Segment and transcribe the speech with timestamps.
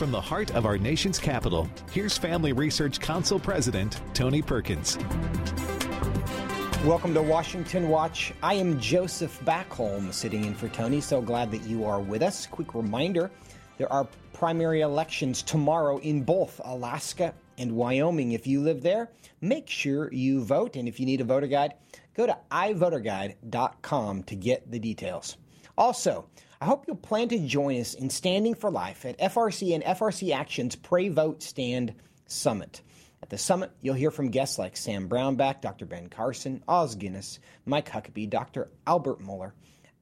[0.00, 4.96] from the heart of our nation's capital, here's Family Research Council President Tony Perkins.
[6.86, 8.32] Welcome to Washington Watch.
[8.42, 11.02] I am Joseph Backholm sitting in for Tony.
[11.02, 12.46] So glad that you are with us.
[12.46, 13.30] Quick reminder
[13.76, 18.32] there are primary elections tomorrow in both Alaska and Wyoming.
[18.32, 19.10] If you live there,
[19.42, 20.76] make sure you vote.
[20.76, 21.74] And if you need a voter guide,
[22.14, 25.36] go to ivoterguide.com to get the details.
[25.76, 26.24] Also,
[26.62, 30.34] I hope you'll plan to join us in Standing for Life at FRC and FRC
[30.34, 31.94] Action's Pray Vote Stand
[32.26, 32.82] Summit.
[33.22, 35.86] At the summit, you'll hear from guests like Sam Brownback, Dr.
[35.86, 38.68] Ben Carson, Os Guinness, Mike Huckabee, Dr.
[38.86, 39.52] Albert Mohler,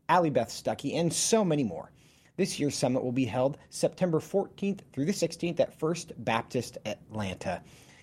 [0.08, 1.92] Allie Beth Stuckey, and so many more.
[2.36, 7.62] This year's summit will be held September 14th through the 16th at First Baptist Atlanta.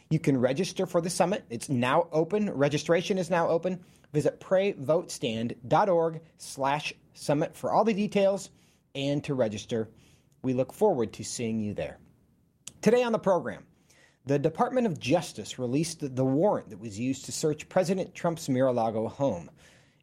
[0.10, 1.44] You can register for the summit.
[1.49, 2.49] It's now open.
[2.52, 3.84] Registration is now open.
[4.13, 8.52] Visit prayvotestand.org slash summit for all the details
[8.94, 9.90] and to register.
[10.44, 11.98] We look forward to seeing you there.
[12.82, 13.66] Today on the program,
[14.26, 19.07] the Department of Justice released the warrant that was used to search President Trump's Mar-a-Lago
[19.07, 19.49] home.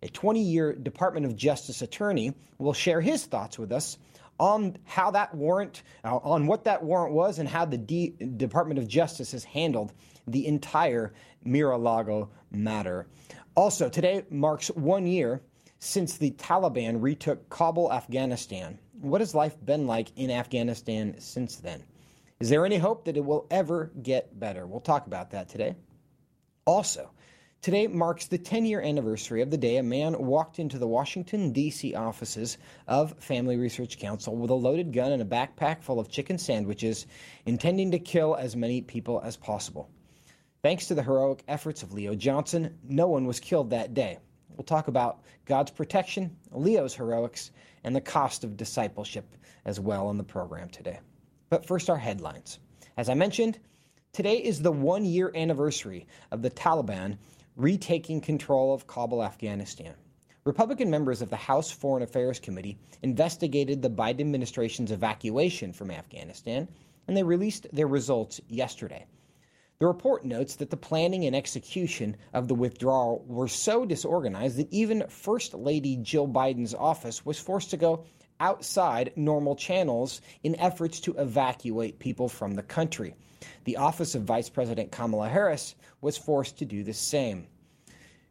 [0.03, 3.99] A 20 year Department of Justice attorney will share his thoughts with us
[4.41, 8.79] on how that warrant, uh, on what that warrant was, and how the D- Department
[8.81, 9.93] of Justice has handled
[10.27, 11.13] the entire
[11.45, 13.07] Mar-a-Lago matter.
[13.55, 15.43] Also, today marks one year
[15.85, 18.79] since the Taliban retook Kabul, Afghanistan.
[19.01, 21.83] What has life been like in Afghanistan since then?
[22.39, 24.65] Is there any hope that it will ever get better?
[24.65, 25.75] We'll talk about that today.
[26.65, 27.11] Also,
[27.63, 31.53] Today marks the 10 year anniversary of the day a man walked into the Washington,
[31.53, 31.95] D.C.
[31.95, 36.39] offices of Family Research Council with a loaded gun and a backpack full of chicken
[36.39, 37.07] sandwiches,
[37.47, 39.89] intending to kill as many people as possible.
[40.63, 44.19] Thanks to the heroic efforts of Leo Johnson, no one was killed that day.
[44.57, 47.51] We'll talk about God's protection, Leo's heroics,
[47.85, 49.25] and the cost of discipleship
[49.65, 51.01] as well on the program today.
[51.51, 52.59] But first, our headlines.
[52.97, 53.59] As I mentioned,
[54.13, 57.17] today is the one year anniversary of the Taliban
[57.57, 59.95] retaking control of Kabul, Afghanistan.
[60.45, 66.67] Republican members of the House Foreign Affairs Committee investigated the Biden administration's evacuation from Afghanistan,
[67.07, 69.07] and they released their results yesterday.
[69.79, 74.73] The report notes that the planning and execution of the withdrawal were so disorganized that
[74.73, 78.05] even First Lady Jill Biden's office was forced to go
[78.39, 83.15] outside normal channels in efforts to evacuate people from the country.
[83.65, 87.47] The office of Vice President Kamala Harris was forced to do the same.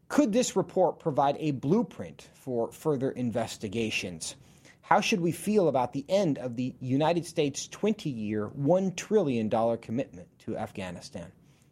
[0.08, 4.36] Could this report provide a blueprint for further investigations?
[4.82, 9.50] How should we feel about the end of the United States 20 year, $1 trillion
[9.78, 11.32] commitment to Afghanistan?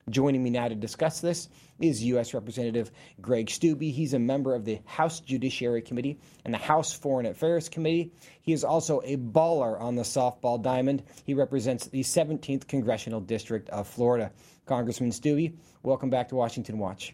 [0.10, 1.50] Joining me now to discuss this
[1.80, 2.34] is U.S.
[2.34, 2.92] Representative
[3.22, 3.92] Greg Steube.
[3.92, 8.12] He's a member of the House Judiciary Committee and the House Foreign Affairs Committee.
[8.42, 11.04] He is also a baller on the softball diamond.
[11.26, 14.32] He represents the 17th Congressional District of Florida.
[14.66, 17.14] Congressman Steube, welcome back to Washington Watch.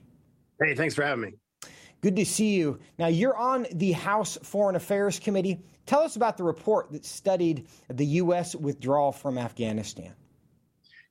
[0.61, 1.33] Hey, thanks for having me.
[2.01, 2.79] Good to see you.
[2.97, 5.59] Now, you're on the House Foreign Affairs Committee.
[5.85, 8.55] Tell us about the report that studied the U.S.
[8.55, 10.13] withdrawal from Afghanistan.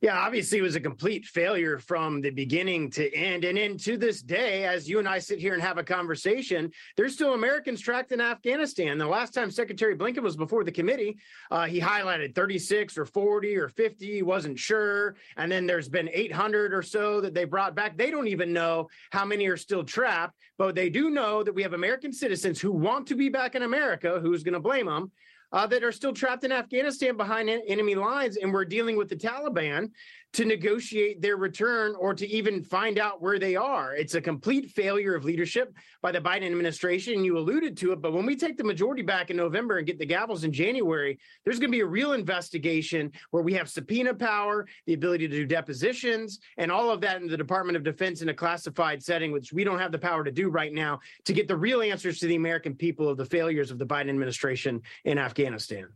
[0.01, 3.45] Yeah, obviously it was a complete failure from the beginning to end.
[3.45, 6.71] And then to this day, as you and I sit here and have a conversation,
[6.97, 8.99] there's still Americans trapped in Afghanistan.
[8.99, 11.17] The last time Secretary Blinken was before the committee,
[11.51, 15.17] uh, he highlighted 36 or 40 or 50, he wasn't sure.
[15.37, 17.97] And then there's been 800 or so that they brought back.
[17.97, 21.63] They don't even know how many are still trapped, but they do know that we
[21.63, 24.19] have American citizens who want to be back in America.
[24.21, 25.13] Who's going to blame them?
[25.53, 29.17] Uh, that are still trapped in Afghanistan behind enemy lines, and we're dealing with the
[29.17, 29.91] Taliban
[30.35, 33.95] to negotiate their return or to even find out where they are.
[33.95, 35.73] It's a complete failure of leadership
[36.03, 37.25] by the Biden administration.
[37.25, 39.99] You alluded to it, but when we take the majority back in November and get
[39.99, 44.13] the gavels in January, there's going to be a real investigation where we have subpoena
[44.13, 48.21] power, the ability to do depositions, and all of that in the Department of Defense
[48.21, 51.33] in a classified setting, which we don't have the power to do right now to
[51.33, 54.83] get the real answers to the American people of the failures of the Biden administration
[55.05, 55.87] in Afghanistan.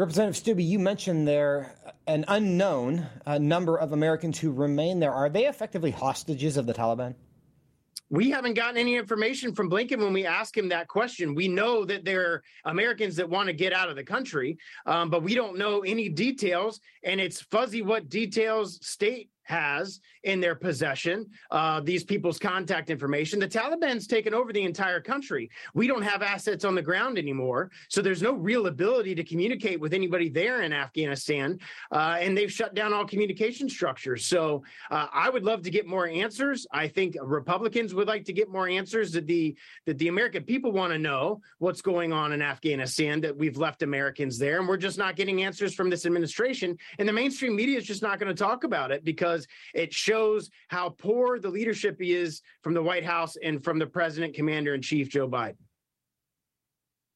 [0.00, 1.74] Representative Steube, you mentioned there
[2.06, 5.12] an unknown uh, number of Americans who remain there.
[5.12, 7.14] Are they effectively hostages of the Taliban?
[8.08, 11.34] We haven't gotten any information from Blinken when we ask him that question.
[11.34, 14.56] We know that there are Americans that want to get out of the country,
[14.86, 20.40] um, but we don't know any details, and it's fuzzy what details state has in
[20.40, 23.38] their possession uh, these people's contact information.
[23.38, 25.50] The Taliban's taken over the entire country.
[25.74, 27.70] We don't have assets on the ground anymore.
[27.88, 31.58] So there's no real ability to communicate with anybody there in Afghanistan.
[31.92, 34.24] Uh, and they've shut down all communication structures.
[34.26, 36.66] So uh, I would love to get more answers.
[36.72, 39.56] I think Republicans would like to get more answers that the
[39.86, 43.82] that the American people want to know what's going on in Afghanistan, that we've left
[43.82, 44.58] Americans there.
[44.58, 46.78] And we're just not getting answers from this administration.
[46.98, 49.39] And the mainstream media is just not going to talk about it because
[49.74, 54.34] it shows how poor the leadership is from the White House and from the president,
[54.34, 55.56] commander in chief, Joe Biden.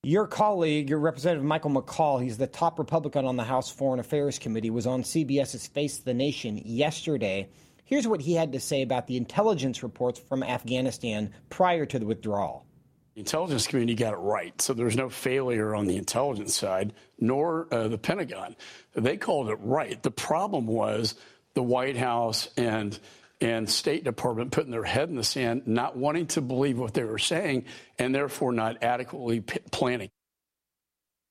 [0.05, 4.39] Your colleague, your Representative Michael McCaul, he's the top Republican on the House Foreign Affairs
[4.39, 7.49] Committee, was on CBS's Face the Nation yesterday.
[7.87, 12.05] Here's what he had to say about the intelligence reports from Afghanistan prior to the
[12.05, 12.67] withdrawal.
[13.15, 14.61] The intelligence community got it right.
[14.61, 18.57] So there's no failure on the intelligence side, nor uh, the Pentagon.
[18.95, 20.03] They called it right.
[20.03, 21.15] The problem was
[21.55, 22.99] the White House and
[23.41, 27.05] and State Department putting their head in the sand, not wanting to believe what they
[27.05, 27.65] were saying,
[27.99, 30.09] and therefore not adequately p- planning.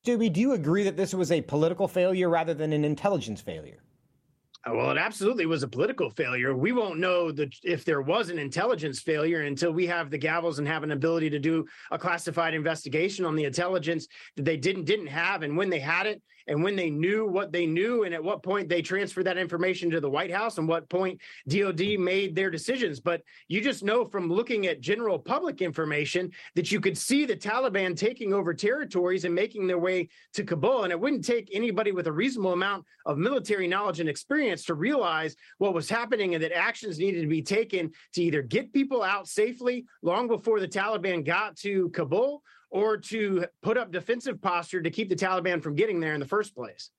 [0.05, 3.81] Steube, do you agree that this was a political failure rather than an intelligence failure?
[4.65, 6.55] Uh, well, it absolutely was a political failure.
[6.55, 10.57] We won't know the, if there was an intelligence failure until we have the gavels
[10.57, 14.85] and have an ability to do a classified investigation on the intelligence that they didn't
[14.85, 18.13] didn't have, and when they had it, and when they knew what they knew and
[18.13, 21.99] at what point they transferred that information to the White House and what point DOD
[21.99, 22.99] made their decisions.
[22.99, 27.35] But you just know from looking at general public information that you could see the
[27.35, 30.83] Taliban taking over territories and making their way to Kabul.
[30.83, 34.73] And it wouldn't take anybody with a reasonable amount of military knowledge and experience to
[34.73, 39.03] realize what was happening and that actions needed to be taken to either get people
[39.03, 42.41] out safely long before the Taliban got to Kabul
[42.73, 46.25] or to put up defensive posture to keep the Taliban from getting there in the
[46.25, 46.89] first place.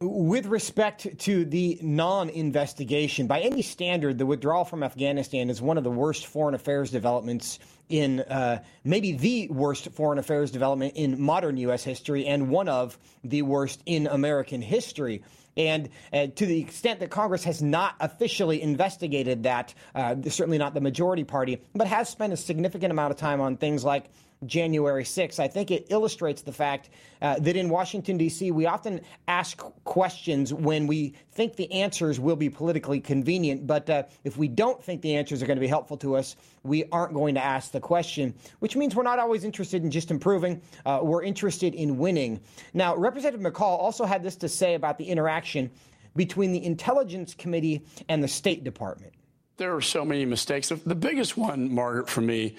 [0.00, 5.76] With respect to the non investigation, by any standard, the withdrawal from Afghanistan is one
[5.76, 7.58] of the worst foreign affairs developments
[7.88, 11.82] in uh, maybe the worst foreign affairs development in modern U.S.
[11.82, 15.24] history and one of the worst in American history.
[15.56, 20.74] And uh, to the extent that Congress has not officially investigated that, uh, certainly not
[20.74, 24.04] the majority party, but has spent a significant amount of time on things like
[24.46, 25.40] January 6th.
[25.40, 26.90] I think it illustrates the fact
[27.20, 32.36] uh, that in Washington, D.C., we often ask questions when we think the answers will
[32.36, 33.66] be politically convenient.
[33.66, 36.36] But uh, if we don't think the answers are going to be helpful to us,
[36.62, 40.10] we aren't going to ask the question, which means we're not always interested in just
[40.10, 40.62] improving.
[40.86, 42.40] Uh, we're interested in winning.
[42.74, 45.70] Now, Representative McCaul also had this to say about the interaction
[46.14, 49.12] between the Intelligence Committee and the State Department.
[49.56, 50.68] There are so many mistakes.
[50.68, 52.54] The biggest one, Margaret, for me,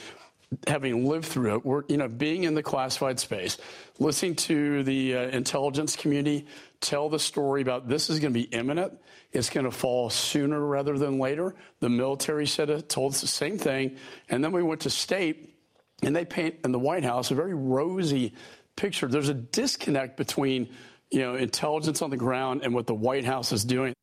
[0.68, 3.58] having lived through it, we're, you know, being in the classified space,
[4.00, 6.48] listening to the uh, intelligence community
[6.82, 8.94] tell the story about this is going to be imminent.
[9.32, 11.56] It's going to fall sooner rather than later.
[11.82, 13.98] The military said it, told us the same thing.
[14.30, 15.56] And then we went to state,
[16.02, 18.34] and they paint in the White House a very rosy
[18.76, 19.08] picture.
[19.08, 20.70] There's a disconnect between,
[21.12, 23.94] you know, intelligence on the ground and what the White House is doing.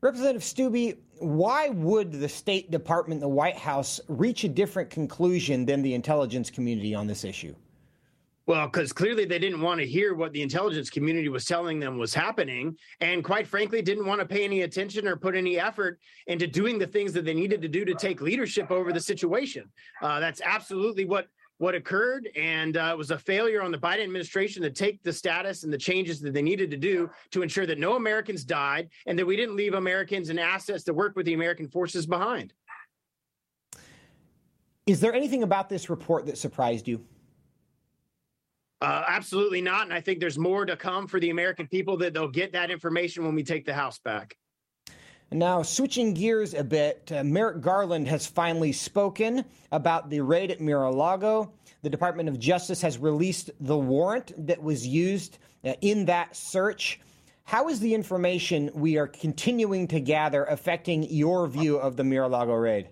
[0.00, 5.82] Representative Steube, why would the State Department, the White House, reach a different conclusion than
[5.82, 7.54] the intelligence community on this issue?
[8.46, 11.98] Well, because clearly they didn't want to hear what the intelligence community was telling them
[11.98, 12.78] was happening.
[13.00, 15.98] And quite frankly, didn't want to pay any attention or put any effort
[16.28, 19.70] into doing the things that they needed to do to take leadership over the situation.
[20.00, 21.26] Uh, that's absolutely what
[21.58, 25.12] what occurred, and uh, it was a failure on the Biden administration to take the
[25.12, 28.88] status and the changes that they needed to do to ensure that no Americans died
[29.06, 32.52] and that we didn't leave Americans and assets to work with the American forces behind.
[34.86, 37.04] Is there anything about this report that surprised you?
[38.80, 39.82] Uh, absolutely not.
[39.82, 42.70] And I think there's more to come for the American people that they'll get that
[42.70, 44.36] information when we take the House back.
[45.30, 50.58] Now, switching gears a bit, uh, Merrick Garland has finally spoken about the raid at
[50.58, 51.52] Mar a Lago.
[51.82, 56.98] The Department of Justice has released the warrant that was used uh, in that search.
[57.44, 62.22] How is the information we are continuing to gather affecting your view of the Mar
[62.22, 62.88] a Lago raid?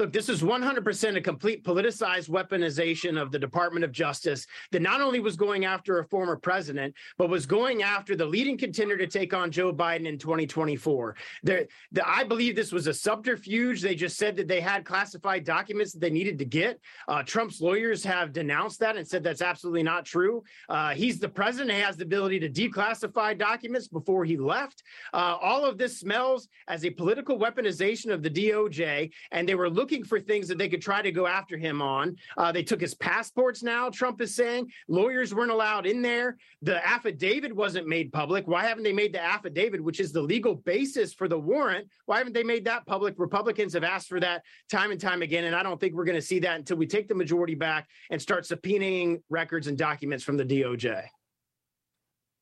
[0.00, 5.00] Look, this is 100% a complete politicized weaponization of the Department of Justice that not
[5.00, 9.06] only was going after a former president, but was going after the leading contender to
[9.06, 11.14] take on Joe Biden in 2024.
[11.44, 13.82] The, the, I believe this was a subterfuge.
[13.82, 16.80] They just said that they had classified documents that they needed to get.
[17.06, 20.42] Uh, Trump's lawyers have denounced that and said that's absolutely not true.
[20.68, 24.82] Uh, he's the president, he has the ability to declassify documents before he left.
[25.12, 29.70] Uh, all of this smells as a political weaponization of the DOJ, and they were
[29.70, 32.16] looking looking for things that they could try to go after him on.
[32.38, 34.66] Uh, they took his passports now, Trump is saying.
[34.88, 36.38] Lawyers weren't allowed in there.
[36.62, 38.48] The affidavit wasn't made public.
[38.48, 41.86] Why haven't they made the affidavit, which is the legal basis for the warrant?
[42.06, 43.16] Why haven't they made that public?
[43.18, 45.44] Republicans have asked for that time and time again.
[45.44, 47.86] And I don't think we're going to see that until we take the majority back
[48.10, 51.04] and start subpoenaing records and documents from the DOJ.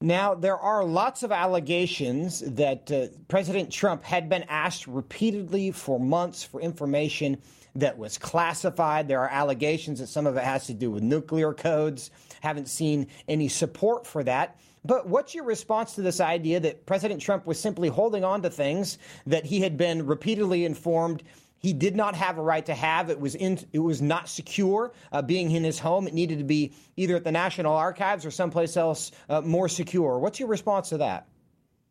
[0.03, 6.01] Now, there are lots of allegations that uh, President Trump had been asked repeatedly for
[6.01, 7.41] months for information
[7.77, 9.07] that was classified.
[9.07, 12.11] There are allegations that some of it has to do with nuclear codes.
[12.41, 14.59] Haven't seen any support for that.
[14.85, 18.51] But what's your response to this idea that President Trump was simply holding on to
[18.51, 21.23] things that he had been repeatedly informed
[21.63, 23.09] he did not have a right to have.
[23.09, 26.09] It was in, it was not secure uh, being in his home.
[26.09, 30.19] It needed to be either at the National Archives or someplace else uh, more secure.
[30.19, 31.27] What's your response to that?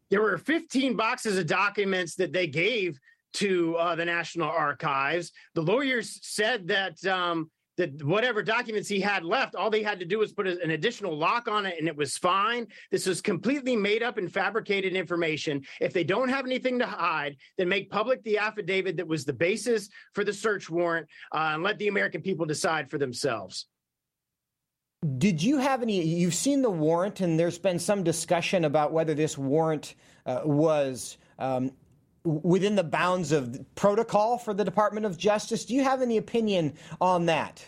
[0.09, 2.99] There were 15 boxes of documents that they gave
[3.33, 5.31] to uh, the National Archives.
[5.55, 10.05] The lawyers said that um, that whatever documents he had left, all they had to
[10.05, 12.67] do was put an additional lock on it and it was fine.
[12.91, 15.61] This was completely made up and fabricated information.
[15.79, 19.33] If they don't have anything to hide, then make public the affidavit that was the
[19.33, 23.67] basis for the search warrant uh, and let the American people decide for themselves.
[25.17, 26.03] Did you have any?
[26.03, 29.95] You've seen the warrant, and there's been some discussion about whether this warrant
[30.27, 31.71] uh, was um,
[32.23, 35.65] within the bounds of protocol for the Department of Justice.
[35.65, 37.65] Do you have any opinion on that?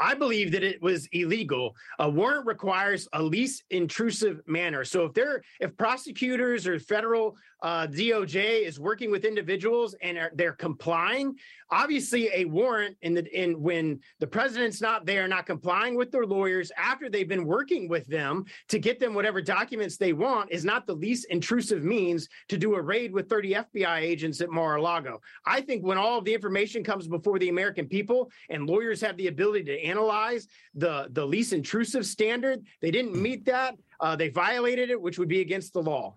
[0.00, 1.76] I believe that it was illegal.
[1.98, 4.82] A warrant requires a least intrusive manner.
[4.82, 10.32] So if they're if prosecutors or federal uh, DOJ is working with individuals and are,
[10.34, 11.36] they're complying,
[11.70, 16.24] obviously a warrant in the in when the president's not there, not complying with their
[16.24, 20.64] lawyers after they've been working with them to get them whatever documents they want is
[20.64, 25.20] not the least intrusive means to do a raid with 30 FBI agents at Mar-a-Lago.
[25.44, 29.16] I think when all of the information comes before the American people and lawyers have
[29.16, 33.76] the ability to analyze the the least intrusive standard, they didn't meet that.
[34.00, 36.16] Uh, they violated it, which would be against the law.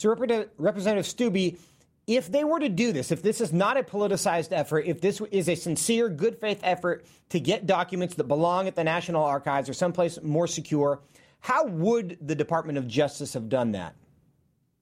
[0.00, 1.58] So, Representative Steube,
[2.06, 5.20] if they were to do this, if this is not a politicized effort, if this
[5.30, 9.68] is a sincere, good faith effort to get documents that belong at the National Archives
[9.68, 11.02] or someplace more secure,
[11.40, 13.94] how would the Department of Justice have done that?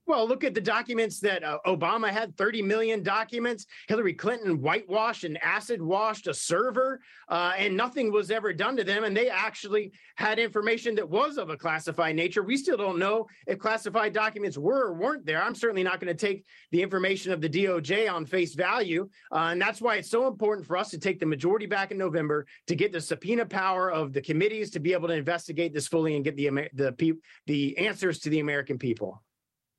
[0.09, 3.67] Well, look at the documents that uh, Obama had 30 million documents.
[3.89, 8.85] Hillary Clinton whitewashed and acid washed a server, uh, and nothing was ever done to
[8.85, 9.05] them.
[9.05, 12.43] And they actually had information that was of a classified nature.
[12.43, 15.43] We still don't know if classified documents were or weren't there.
[15.43, 19.11] I'm certainly not going to take the information of the DOJ on face value.
[19.31, 21.99] Uh, and that's why it's so important for us to take the majority back in
[21.99, 25.87] November to get the subpoena power of the committees to be able to investigate this
[25.87, 29.23] fully and get the, the, the answers to the American people.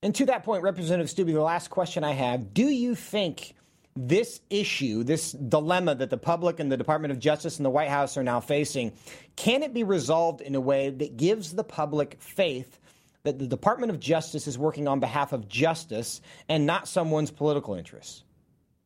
[0.01, 3.56] And to that point, Representative Steube, the last question I have do you think
[3.96, 7.89] this issue, this dilemma that the public and the Department of Justice and the White
[7.89, 8.94] House are now facing,
[9.36, 12.79] can it be resolved in a way that gives the public faith
[13.24, 17.75] that the Department of Justice is working on behalf of justice and not someone's political
[17.75, 18.24] interests?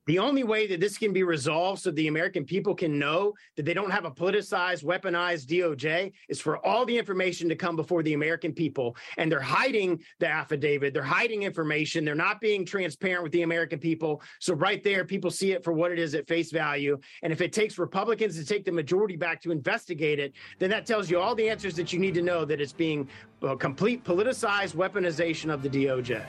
[0.06, 3.64] The only way that this can be resolved so the American people can know that
[3.64, 8.04] they don't have a politicized, weaponized DOJ is for all the information to come before
[8.04, 8.98] the American people.
[9.18, 13.80] And they're hiding the affidavit, they're hiding information, they're not being transparent with the American
[13.80, 14.22] people.
[14.40, 17.00] So, right there, people see it for what it is at face value.
[17.22, 20.86] And if it takes Republicans to take the majority back to investigate it, then that
[20.86, 23.08] tells you all the answers that you need to know that it's being
[23.42, 26.26] a complete politicized weaponization of the DOJ.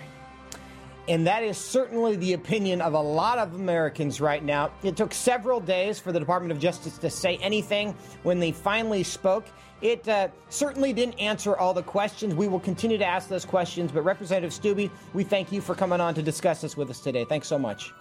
[1.07, 4.71] And that is certainly the opinion of a lot of Americans right now.
[4.83, 7.95] It took several days for the Department of Justice to say anything.
[8.23, 9.45] When they finally spoke,
[9.83, 12.35] it uh, certainly didn't answer all the questions.
[12.35, 13.93] We will continue to ask those questions.
[13.93, 17.27] But, Representative Steube, we thank you for coming on to discuss this with us today.
[17.27, 17.93] Thanks so much.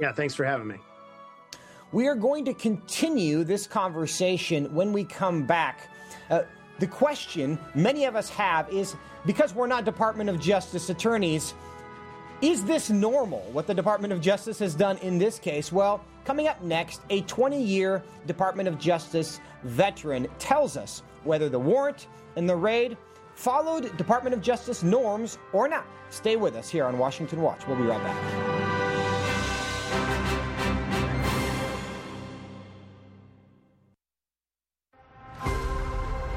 [0.00, 0.76] Yeah, thanks for having me.
[1.92, 5.88] We are going to continue this conversation when we come back.
[6.30, 6.42] Uh,
[6.80, 11.54] the question many of us have is because we're not Department of Justice attorneys,
[12.42, 15.70] is this normal, what the Department of Justice has done in this case?
[15.70, 21.58] Well, coming up next, a 20 year Department of Justice veteran tells us whether the
[21.58, 22.06] warrant
[22.36, 22.96] and the raid
[23.34, 25.86] followed Department of Justice norms or not.
[26.08, 27.66] Stay with us here on Washington Watch.
[27.66, 28.60] We'll be right back.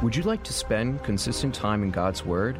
[0.01, 2.59] Would you like to spend consistent time in God's Word?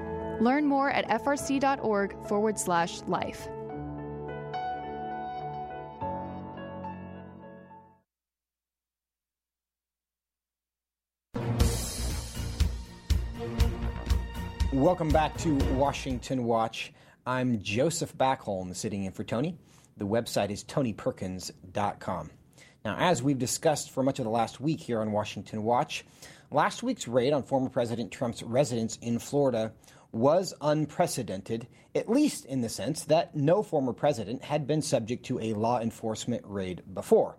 [0.41, 3.47] Learn more at frc.org forward slash life.
[14.73, 16.91] Welcome back to Washington Watch.
[17.27, 19.59] I'm Joseph Backholm, sitting in for Tony.
[19.97, 22.31] The website is tonyperkins.com.
[22.83, 26.03] Now, as we've discussed for much of the last week here on Washington Watch,
[26.49, 29.71] last week's raid on former President Trump's residence in Florida
[30.11, 35.39] was unprecedented, at least in the sense that no former president had been subject to
[35.39, 37.37] a law enforcement raid before.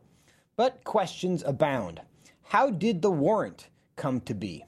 [0.57, 2.01] But questions abound.
[2.43, 4.65] How did the warrant come to be?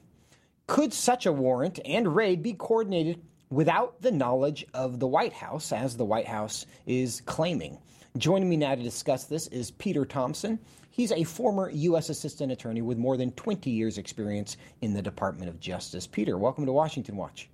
[0.67, 5.71] Could such a warrant and raid be coordinated without the knowledge of the White House,
[5.71, 7.77] as the White House is claiming?
[8.17, 10.59] Joining me now to discuss this is Peter Thompson.
[10.89, 12.09] He's a former U.S.
[12.09, 16.07] Assistant Attorney with more than 20 years' experience in the Department of Justice.
[16.07, 17.49] Peter, welcome to Washington Watch.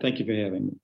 [0.00, 0.76] Thank you for having me.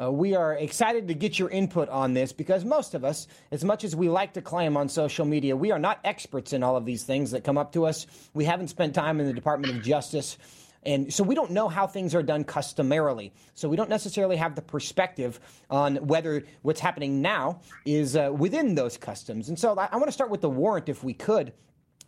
[0.00, 3.64] Uh, we are excited to get your input on this because most of us, as
[3.64, 6.76] much as we like to claim on social media, we are not experts in all
[6.76, 8.06] of these things that come up to us.
[8.32, 10.38] We haven't spent time in the Department of Justice.
[10.84, 13.32] And so we don't know how things are done customarily.
[13.54, 18.76] So we don't necessarily have the perspective on whether what's happening now is uh, within
[18.76, 19.48] those customs.
[19.48, 21.52] And so I, I want to start with the warrant, if we could.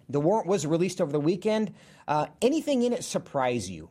[0.08, 1.74] The warrant was released over the weekend.
[2.06, 3.90] Uh, anything in it surprise you?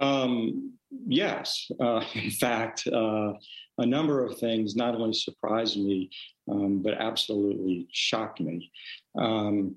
[0.00, 0.74] Um,
[1.06, 1.70] yes.
[1.80, 3.32] Uh, in fact, uh,
[3.78, 6.10] a number of things not only surprised me,
[6.50, 8.70] um, but absolutely shocked me.
[9.16, 9.76] Um,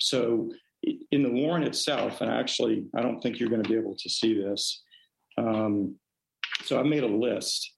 [0.00, 0.50] so,
[1.12, 4.10] in the warrant itself, and actually, I don't think you're going to be able to
[4.10, 4.82] see this.
[5.38, 5.96] Um,
[6.64, 7.72] so, I made a list,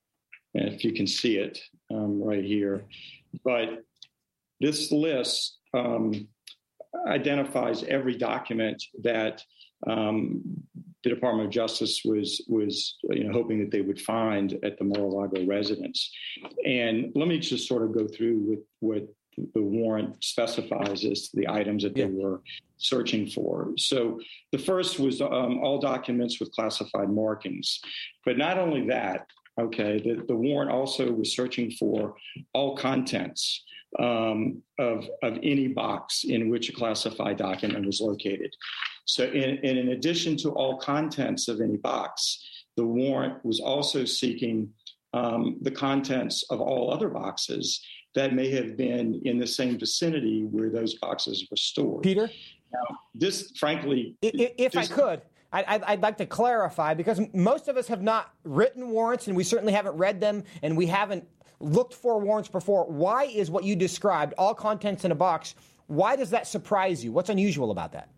[0.55, 1.59] and if you can see it
[1.93, 2.85] um, right here.
[3.45, 3.85] But
[4.61, 6.29] this list um,
[7.07, 9.43] identifies every document that
[9.87, 10.43] um,
[11.05, 14.85] the Department of Justice was was you know hoping that they would find at the
[14.85, 16.11] Mar-a-Lago residence.
[16.65, 19.07] And let me just sort of go through with what
[19.55, 22.07] the warrant specifies as the items that yeah.
[22.07, 22.41] they were
[22.79, 23.73] searching for.
[23.77, 24.21] So
[24.53, 27.81] the first was um, all documents with classified markings,
[28.25, 29.27] but not only that.
[29.61, 32.17] Okay, the, the warrant also was searching for
[32.55, 33.63] all contents
[34.01, 38.53] um, of, of any box in which a classified document was located.
[39.05, 42.43] So, in, in addition to all contents of any box,
[42.77, 44.71] the warrant was also seeking
[45.13, 50.45] um, the contents of all other boxes that may have been in the same vicinity
[50.45, 52.03] where those boxes were stored.
[52.03, 52.31] Peter?
[52.73, 57.77] Now, this, frankly, if, if I could, I'd, I'd, like to clarify because most of
[57.77, 61.29] us have not written warrants and we certainly haven't read them and we haven't
[61.61, 62.87] looked for warrants before.
[62.87, 65.55] Why is what you described, all contents in a box,
[65.87, 67.13] why does that surprise you?
[67.13, 68.09] What's unusual about that?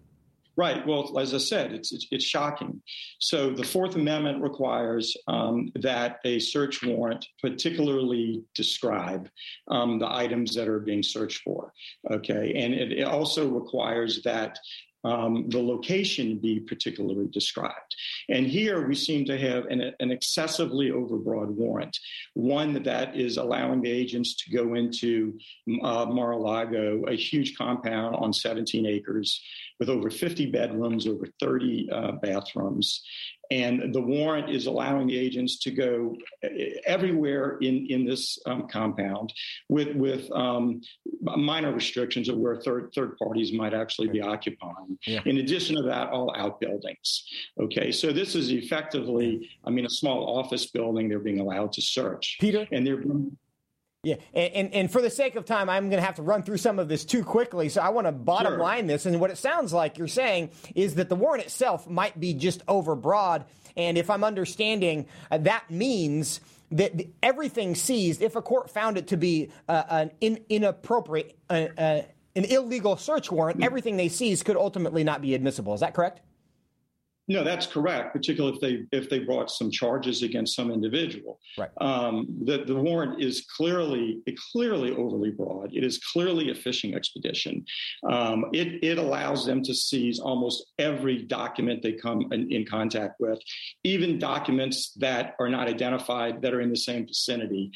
[0.57, 0.87] Right.
[0.87, 2.81] Well, as I said, it's it's, it's shocking.
[3.19, 9.29] So the Fourth Amendment requires um, that a search warrant particularly describe
[9.69, 11.73] um, the items that are being searched for.
[12.11, 14.59] Okay, and it, it also requires that
[15.07, 17.95] um, the location be particularly described.
[18.29, 21.97] And here we seem to have an, an, excessively overbroad warrant,
[22.35, 25.39] one that is allowing the agents to go into
[25.83, 29.41] uh, Mar-a-Lago, a huge compound on 17 acres
[29.79, 33.03] with over 50 bedrooms, over 30 uh, bathrooms,
[33.51, 36.49] and the warrant is allowing the agents to go uh,
[36.85, 39.33] everywhere in, in this um, compound
[39.69, 40.81] with, with um,
[41.23, 44.99] minor restrictions of where third, third parties might actually be occupying.
[45.07, 45.21] Yeah.
[45.25, 47.25] In addition to that, all outbuildings.
[47.61, 51.83] Okay, so this is effectively, I mean, a small office building they're being allowed to
[51.83, 52.37] search.
[52.41, 52.67] Peter?
[52.73, 53.03] And they're
[54.03, 56.43] yeah, and, and, and, for the sake of time, I'm going to have to run
[56.43, 57.69] through some of this too quickly.
[57.69, 58.59] So I want to bottom sure.
[58.59, 59.05] line this.
[59.05, 62.65] And what it sounds like you're saying is that the warrant itself might be just
[62.67, 63.47] overbroad.
[63.77, 68.97] And if I'm understanding, uh, that means that the, everything seized, if a court found
[68.97, 72.03] it to be uh, an in, inappropriate, uh, uh,
[72.37, 73.65] an illegal search warrant, mm.
[73.65, 75.75] everything they seized could ultimately not be admissible.
[75.75, 76.21] Is that correct?
[77.29, 78.13] No, that's correct.
[78.13, 81.41] Particularly if they if they brought some charges against some individual.
[81.59, 81.71] Right.
[81.81, 85.75] Um, the the warrant is clearly clearly overly broad.
[85.75, 87.65] It is clearly a fishing expedition.
[88.09, 93.21] Um, it it allows them to seize almost every document they come in, in, contact
[93.21, 93.41] with,
[93.83, 97.73] even documents that are not identified that are in the same vicinity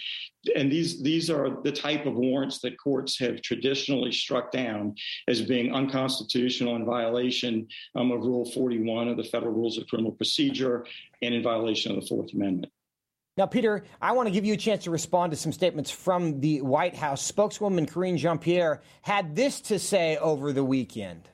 [0.57, 4.95] and these these are the type of warrants that courts have traditionally struck down
[5.29, 10.13] as being unconstitutional in violation um, of Rule 41 of the Federal Rules of Criminal
[10.13, 10.87] Procedure
[11.23, 12.73] and in violation of the Fourth Amendment.
[13.37, 16.41] Now, Peter, I want to give you a chance to respond to some statements from
[16.41, 17.23] the White House.
[17.23, 21.29] Spokeswoman Karine Jean Pierre had this to say over the weekend.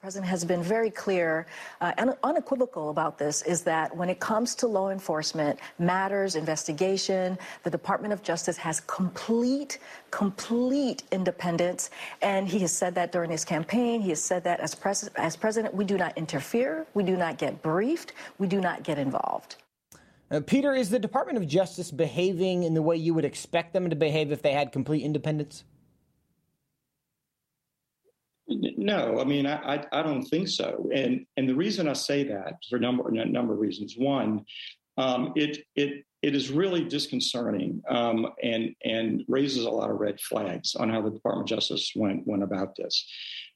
[0.00, 1.44] President has been very clear
[1.80, 7.36] uh, and unequivocal about this is that when it comes to law enforcement matters, investigation,
[7.64, 9.80] the Department of Justice has complete,
[10.12, 11.90] complete independence.
[12.22, 14.00] And he has said that during his campaign.
[14.00, 17.36] He has said that as, pres- as president, we do not interfere, we do not
[17.36, 19.56] get briefed, we do not get involved.
[20.30, 23.90] Uh, Peter, is the Department of Justice behaving in the way you would expect them
[23.90, 25.64] to behave if they had complete independence?
[28.48, 30.88] No, I mean, I, I, I, don't think so.
[30.94, 33.94] And and the reason I say that for a number, a number of reasons.
[33.96, 34.44] One,
[34.96, 40.20] um, it it it is really disconcerting um, and and raises a lot of red
[40.20, 43.06] flags on how the Department of Justice went went about this.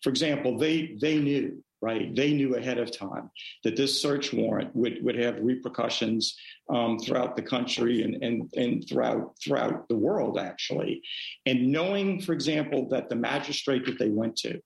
[0.02, 3.30] For example, they they knew right they knew ahead of time
[3.64, 6.36] that this search warrant would would have repercussions
[6.68, 11.02] um, throughout the country and and and throughout throughout the world actually,
[11.46, 14.60] and knowing, for example, that the magistrate that they went to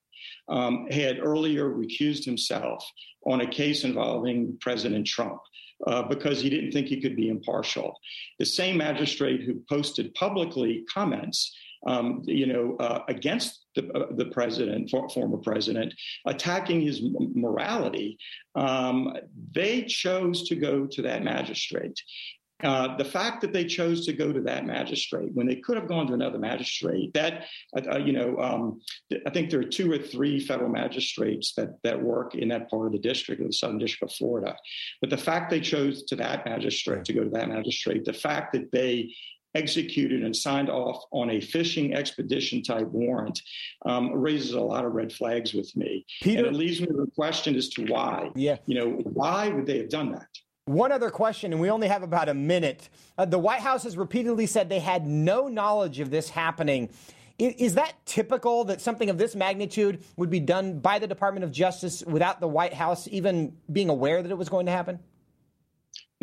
[0.49, 2.85] um, had earlier recused himself
[3.25, 5.39] on a case involving President Trump.
[5.85, 7.93] Uh, because he didn't think he could be impartial.
[8.39, 11.55] The same magistrate who posted publicly comments
[11.85, 15.93] um, you know, uh, against the, uh, the president, for, former president,
[16.25, 17.01] attacking his
[17.35, 18.17] morality,
[18.55, 19.15] um,
[19.51, 21.99] they chose to go to that magistrate.
[22.63, 25.87] Uh, the fact that they chose to go to that magistrate when they could have
[25.87, 28.81] gone to another magistrate, that uh, uh, you know, um,
[29.25, 32.87] I think there are two or three federal magistrates that that work in that part
[32.87, 34.55] of the district, of the Southern District of Florida.
[35.01, 38.53] But the fact they chose to that magistrate to go to that magistrate, the fact
[38.53, 39.13] that they
[39.55, 43.41] executed and signed off on a fishing expedition type warrant
[43.85, 46.05] um, raises a lot of red flags with me.
[46.21, 48.29] Peter, and it leaves me with a question as to why.
[48.35, 48.57] Yeah.
[48.65, 50.27] You know, why would they have done that?
[50.67, 52.89] One other question, and we only have about a minute.
[53.17, 56.89] Uh, the White House has repeatedly said they had no knowledge of this happening.
[57.39, 61.45] Is, is that typical that something of this magnitude would be done by the Department
[61.45, 64.99] of Justice without the White House even being aware that it was going to happen?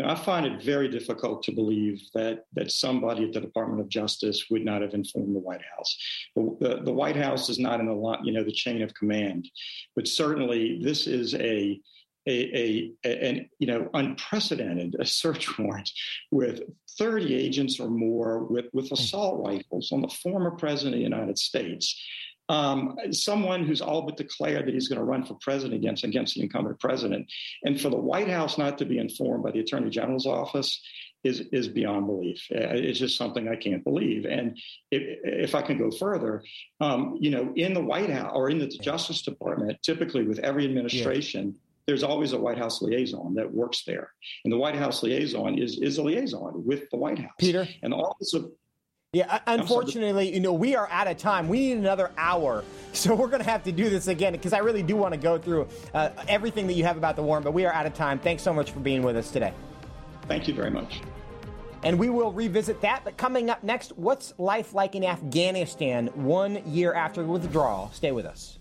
[0.04, 4.50] I find it very difficult to believe that that somebody at the Department of Justice
[4.50, 5.96] would not have informed the White House.
[6.36, 9.48] The, the, the White House is not in the you know the chain of command,
[9.96, 11.80] but certainly this is a
[12.26, 15.90] a, a, an you know unprecedented search warrant
[16.30, 16.62] with
[16.98, 21.38] 30 agents or more with, with assault rifles on the former president of the United
[21.38, 22.00] States.
[22.50, 26.34] Um, someone who's all but declared that he's going to run for president against against
[26.34, 27.26] the incumbent president,
[27.62, 30.78] and for the White House not to be informed by the Attorney General's office
[31.24, 32.46] is is beyond belief.
[32.54, 34.26] Uh, it's just something I can't believe.
[34.26, 34.58] And
[34.90, 36.44] if, if I can go further,
[36.80, 40.66] um, you know, in the White House or in the Justice Department, typically with every
[40.66, 41.56] administration.
[41.86, 44.10] There's always a White House liaison that works there,
[44.44, 47.32] and the White House liaison is is a liaison with the White House.
[47.38, 48.50] Peter, and the Office of
[49.14, 51.48] yeah, unfortunately, you know, we are out of time.
[51.48, 52.64] We need another hour.
[52.94, 55.18] So we're going to have to do this again because I really do want to
[55.18, 57.94] go through uh, everything that you have about the war, but we are out of
[57.94, 58.20] time.
[58.20, 59.52] Thanks so much for being with us today.
[60.28, 61.00] Thank you very much.
[61.82, 63.02] And we will revisit that.
[63.02, 67.90] But coming up next, what's life like in Afghanistan one year after the withdrawal?
[67.92, 68.60] Stay with us.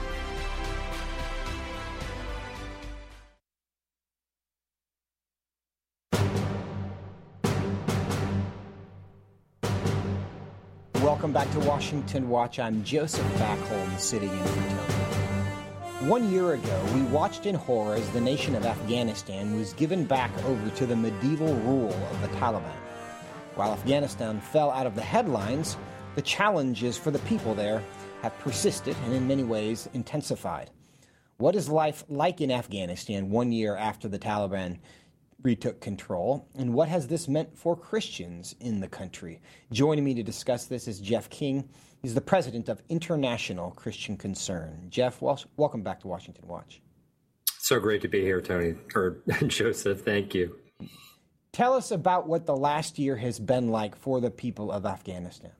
[11.21, 12.57] Welcome back to Washington Watch.
[12.57, 16.09] I'm Joseph Backholm, sitting in for Tony.
[16.09, 20.35] One year ago, we watched in horror as the nation of Afghanistan was given back
[20.45, 22.73] over to the medieval rule of the Taliban.
[23.53, 25.77] While Afghanistan fell out of the headlines,
[26.15, 27.83] the challenges for the people there
[28.23, 30.71] have persisted and in many ways intensified.
[31.37, 34.79] What is life like in Afghanistan one year after the Taliban
[35.43, 39.41] retook control, and what has this meant for Christians in the country?
[39.71, 41.67] Joining me to discuss this is Jeff King.
[42.01, 44.87] He's the president of International Christian Concern.
[44.89, 46.81] Jeff, wel- welcome back to Washington Watch.
[47.59, 50.01] So great to be here, Tony, or Joseph.
[50.01, 50.57] Thank you.
[51.53, 55.51] Tell us about what the last year has been like for the people of Afghanistan.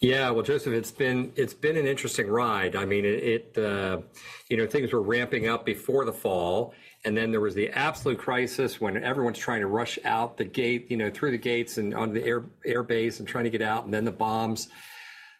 [0.00, 2.74] Yeah, well, Joseph, it's been it's been an interesting ride.
[2.74, 4.00] I mean, it, it uh,
[4.48, 8.18] you know things were ramping up before the fall, and then there was the absolute
[8.18, 11.94] crisis when everyone's trying to rush out the gate, you know, through the gates and
[11.94, 14.68] onto the air air base and trying to get out, and then the bombs.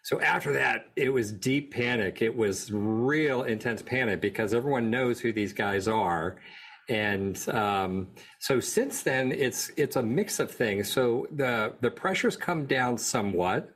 [0.03, 2.21] So after that, it was deep panic.
[2.21, 6.41] It was real intense panic because everyone knows who these guys are.
[6.89, 10.91] And um, so since then, it's it's a mix of things.
[10.91, 13.73] So the the pressure's come down somewhat.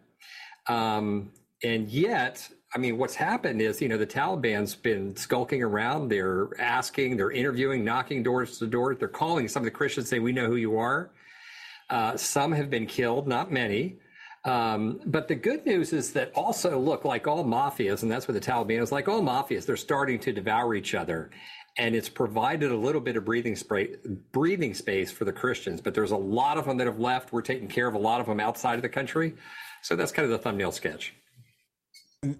[0.67, 1.31] Um,
[1.63, 6.09] and yet, I mean, what's happened is, you know, the Taliban's been skulking around.
[6.09, 8.97] They're asking, they're interviewing, knocking doors to doors.
[8.99, 11.11] They're calling some of the Christians, say, "We know who you are."
[11.89, 13.99] Uh, some have been killed, not many.
[14.43, 18.33] Um, but the good news is that also, look, like all mafias, and that's what
[18.33, 21.31] the Taliban is like all mafias, they're starting to devour each other.
[21.77, 23.95] And it's provided a little bit of breathing, spray,
[24.31, 25.79] breathing space for the Christians.
[25.79, 27.31] But there's a lot of them that have left.
[27.31, 29.35] We're taking care of a lot of them outside of the country.
[29.83, 31.13] So that's kind of the thumbnail sketch.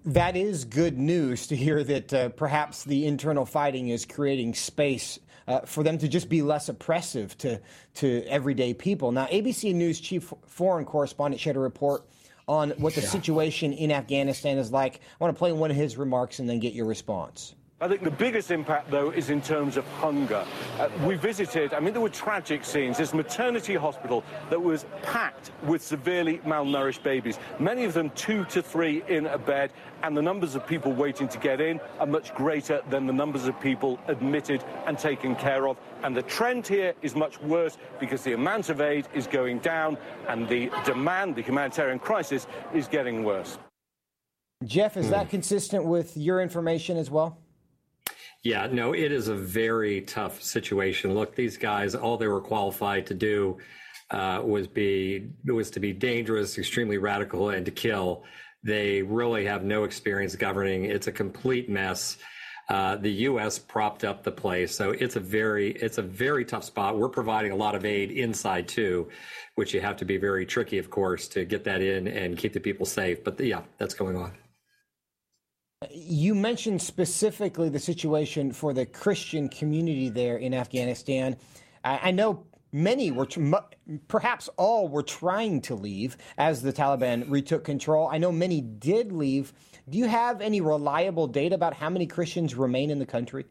[0.06, 5.18] That is good news to hear that uh, perhaps the internal fighting is creating space
[5.46, 7.60] uh, for them to just be less oppressive to,
[7.94, 9.12] to everyday people.
[9.12, 12.04] Now, ABC News chief foreign correspondent shared a report
[12.46, 13.08] on what the yeah.
[13.08, 14.96] situation in Afghanistan is like.
[14.96, 17.54] I want to play one of his remarks and then get your response.
[17.80, 20.44] I think the biggest impact, though, is in terms of hunger.
[20.80, 22.98] Uh, we visited, I mean, there were tragic scenes.
[22.98, 28.62] This maternity hospital that was packed with severely malnourished babies, many of them two to
[28.62, 29.70] three in a bed,
[30.02, 33.46] and the numbers of people waiting to get in are much greater than the numbers
[33.46, 35.76] of people admitted and taken care of.
[36.02, 39.98] And the trend here is much worse because the amount of aid is going down
[40.26, 43.56] and the demand, the humanitarian crisis, is getting worse.
[44.64, 47.38] Jeff, is that consistent with your information as well?
[48.44, 51.14] Yeah, no, it is a very tough situation.
[51.14, 53.58] Look, these guys, all they were qualified to do
[54.10, 58.24] uh, was be was to be dangerous, extremely radical, and to kill.
[58.62, 60.84] They really have no experience governing.
[60.84, 62.16] It's a complete mess.
[62.68, 63.58] Uh, the U.S.
[63.58, 66.96] propped up the place, so it's a very it's a very tough spot.
[66.96, 69.08] We're providing a lot of aid inside too,
[69.56, 72.52] which you have to be very tricky, of course, to get that in and keep
[72.52, 73.24] the people safe.
[73.24, 74.32] But yeah, that's going on.
[75.92, 81.36] You mentioned specifically the situation for the Christian community there in Afghanistan.
[81.84, 83.28] I, know many were,
[84.08, 88.08] perhaps all were trying to leave as the Taliban retook control.
[88.10, 89.52] I know many did leave.
[89.88, 93.46] Do you have any reliable data about how many Christians remain in the country?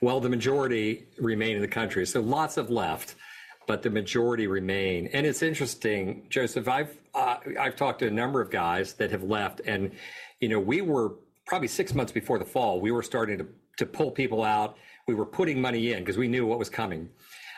[0.00, 2.06] Well, the majority remain in the country.
[2.06, 3.16] So lots have left,
[3.66, 5.10] but the majority remain.
[5.12, 6.66] And it's interesting, Joseph.
[6.66, 9.90] I've uh, I've talked to a number of guys that have left, and
[10.40, 11.14] you know, we were
[11.46, 13.46] probably six months before the fall, we were starting to,
[13.78, 14.76] to pull people out.
[15.06, 17.08] We were putting money in because we knew what was coming.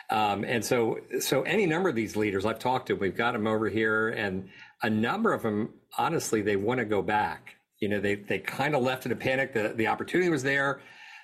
[0.09, 3.47] Um, and so, so any number of these leaders I've talked to, we've got them
[3.47, 4.49] over here, and
[4.81, 7.55] a number of them, honestly, they want to go back.
[7.79, 9.53] You know, they they kind of left in a panic.
[9.53, 10.81] The the opportunity was there,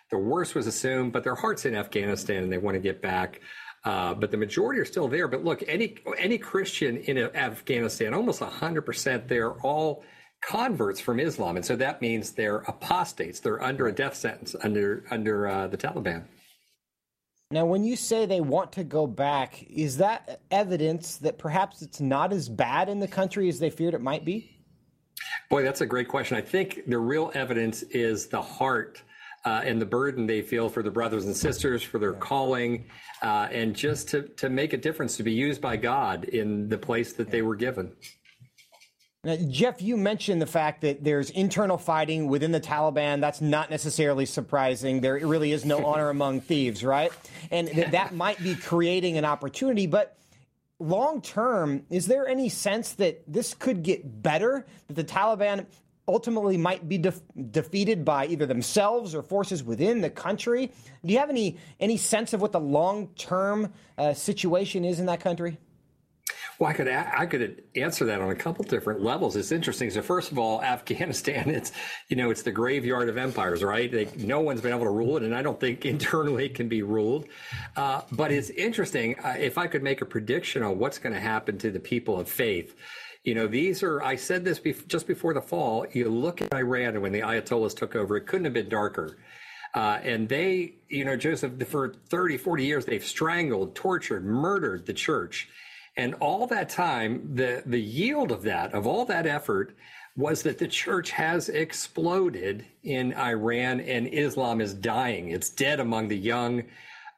[0.10, 3.42] the worst was assumed, but their hearts in Afghanistan, and they want to get back.
[3.86, 5.28] Uh, but the majority are still there.
[5.28, 10.04] But look, any any Christian in Afghanistan, almost hundred percent, they're all
[10.42, 13.40] converts from Islam, and so that means they're apostates.
[13.40, 16.26] They're under a death sentence under under uh, the Taliban.
[17.52, 22.00] Now, when you say they want to go back, is that evidence that perhaps it's
[22.00, 24.56] not as bad in the country as they feared it might be?
[25.50, 26.38] Boy, that's a great question.
[26.38, 29.02] I think the real evidence is the heart
[29.46, 32.86] uh, and the burden they feel for their brothers and sisters, for their calling,
[33.24, 36.78] uh, and just to, to make a difference, to be used by God in the
[36.78, 37.92] place that they were given.
[39.22, 43.20] Now, Jeff, you mentioned the fact that there's internal fighting within the Taliban.
[43.20, 45.02] That's not necessarily surprising.
[45.02, 47.12] There really is no honor among thieves, right?
[47.52, 49.88] And th- that might be creating an opportunity.
[49.88, 50.18] But
[50.80, 54.66] long term, is there any sense that this could get better?
[54.88, 55.66] That the Taliban
[56.08, 57.14] ultimately might be de-
[57.52, 60.72] defeated by either themselves or forces within the country?
[61.06, 65.08] Do you have any any sense of what the long term uh, situation is in
[65.08, 65.58] that country?
[66.60, 69.38] Well, I could I could answer that on a couple different levels.
[69.38, 69.90] It's interesting.
[69.92, 71.72] So first of all, Afghanistan, it's
[72.10, 73.90] you know it's the graveyard of empires, right?
[73.90, 76.68] They, no one's been able to rule it, and I don't think internally it can
[76.68, 77.28] be ruled.
[77.78, 79.18] Uh, but it's interesting.
[79.20, 82.20] Uh, if I could make a prediction on what's going to happen to the people
[82.20, 82.76] of faith,
[83.24, 84.04] you know, these are.
[84.04, 85.86] I said this be- just before the fall.
[85.94, 89.18] You look at Iran when the Ayatollahs took over, it couldn't have been darker.
[89.76, 94.94] Uh, and they, you know, Joseph, for 30, 40 years, they've strangled, tortured, murdered the
[94.94, 95.48] church.
[96.00, 99.76] And all that time, the, the yield of that, of all that effort,
[100.16, 105.32] was that the church has exploded in Iran and Islam is dying.
[105.32, 106.64] It's dead among the young.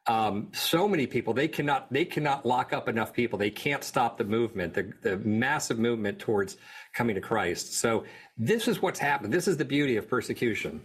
[0.07, 3.37] Um, so many people they cannot they cannot lock up enough people.
[3.37, 6.57] They can't stop the movement, the, the massive movement towards
[6.91, 7.75] coming to Christ.
[7.75, 9.31] So this is what's happened.
[9.31, 10.81] This is the beauty of persecution.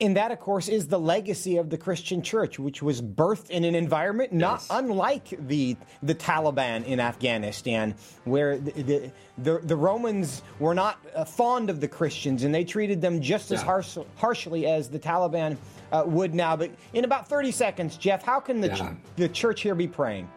[0.00, 3.62] And that, of course, is the legacy of the Christian church, which was birthed in
[3.62, 4.66] an environment not yes.
[4.70, 11.24] unlike the, the Taliban in Afghanistan, where the, the, the, the Romans were not uh,
[11.24, 13.66] fond of the Christians and they treated them just as yeah.
[13.66, 15.56] harsh, harshly as the Taliban
[15.92, 16.56] uh, would now.
[16.56, 18.94] But in about 30 seconds, Jeff, how can the, yeah.
[18.94, 20.28] ch- the church here be praying?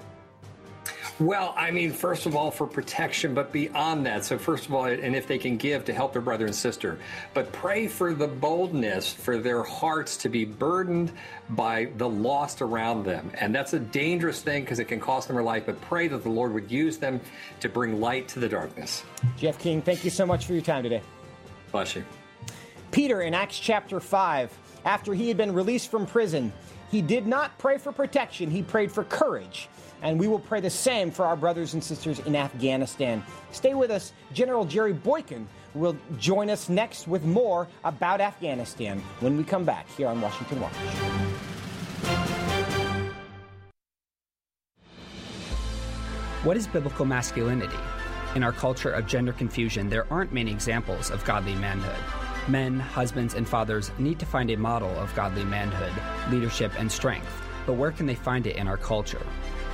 [1.20, 4.24] Well, I mean, first of all, for protection, but beyond that.
[4.24, 7.00] So, first of all, and if they can give to help their brother and sister,
[7.34, 11.12] but pray for the boldness for their hearts to be burdened
[11.50, 13.32] by the lost around them.
[13.34, 16.22] And that's a dangerous thing because it can cost them their life, but pray that
[16.22, 17.20] the Lord would use them
[17.62, 19.04] to bring light to the darkness.
[19.38, 21.02] Jeff King, thank you so much for your time today.
[21.72, 22.06] Bless you.
[22.92, 26.54] Peter in Acts chapter 5, after he had been released from prison,
[26.92, 29.68] he did not pray for protection, he prayed for courage
[30.02, 33.24] and we will pray the same for our brothers and sisters in Afghanistan.
[33.52, 34.14] Stay with us.
[34.34, 39.88] General Jerry Boykin will join us next with more about Afghanistan when we come back
[39.96, 40.74] here on Washington Watch.
[46.44, 47.76] What is biblical masculinity?
[48.36, 51.98] In our culture of gender confusion, there aren't many examples of godly manhood.
[52.48, 55.92] Men, husbands, and fathers need to find a model of godly manhood,
[56.32, 57.42] leadership, and strength.
[57.66, 59.26] But where can they find it in our culture?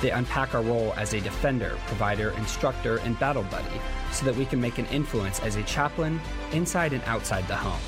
[0.00, 3.80] They unpack our role as a defender, provider, instructor, and battle buddy
[4.12, 6.20] so that we can make an influence as a chaplain
[6.52, 7.80] inside and outside the home.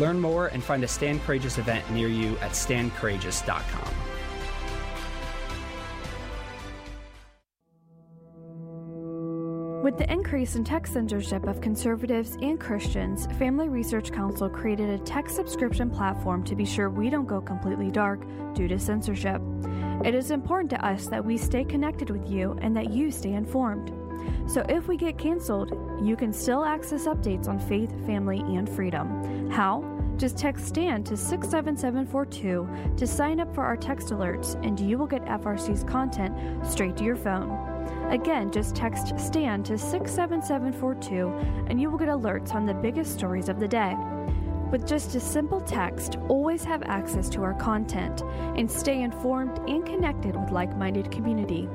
[0.00, 3.94] Learn more and find a Stand Courageous event near you at standcourageous.com.
[9.86, 14.98] With the increase in tech censorship of conservatives and Christians, Family Research Council created a
[15.04, 19.40] tech subscription platform to be sure we don't go completely dark due to censorship.
[20.04, 23.32] It is important to us that we stay connected with you and that you stay
[23.32, 23.92] informed.
[24.48, 25.72] So if we get canceled,
[26.02, 29.50] you can still access updates on faith, family, and freedom.
[29.50, 29.84] How?
[30.16, 35.06] Just text STAND to 67742 to sign up for our text alerts, and you will
[35.06, 36.34] get FRC's content
[36.66, 37.50] straight to your phone.
[38.10, 41.28] Again, just text STAND to 67742
[41.68, 43.96] and you will get alerts on the biggest stories of the day.
[44.70, 48.22] With just a simple text, always have access to our content
[48.56, 51.68] and stay informed and connected with like minded community.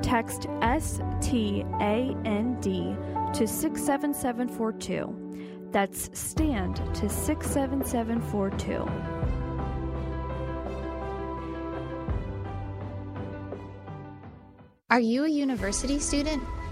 [0.00, 2.94] Text S T A N D
[3.34, 5.68] to 67742.
[5.72, 8.88] That's STAND to 67742.
[14.88, 16.44] Are you a university student?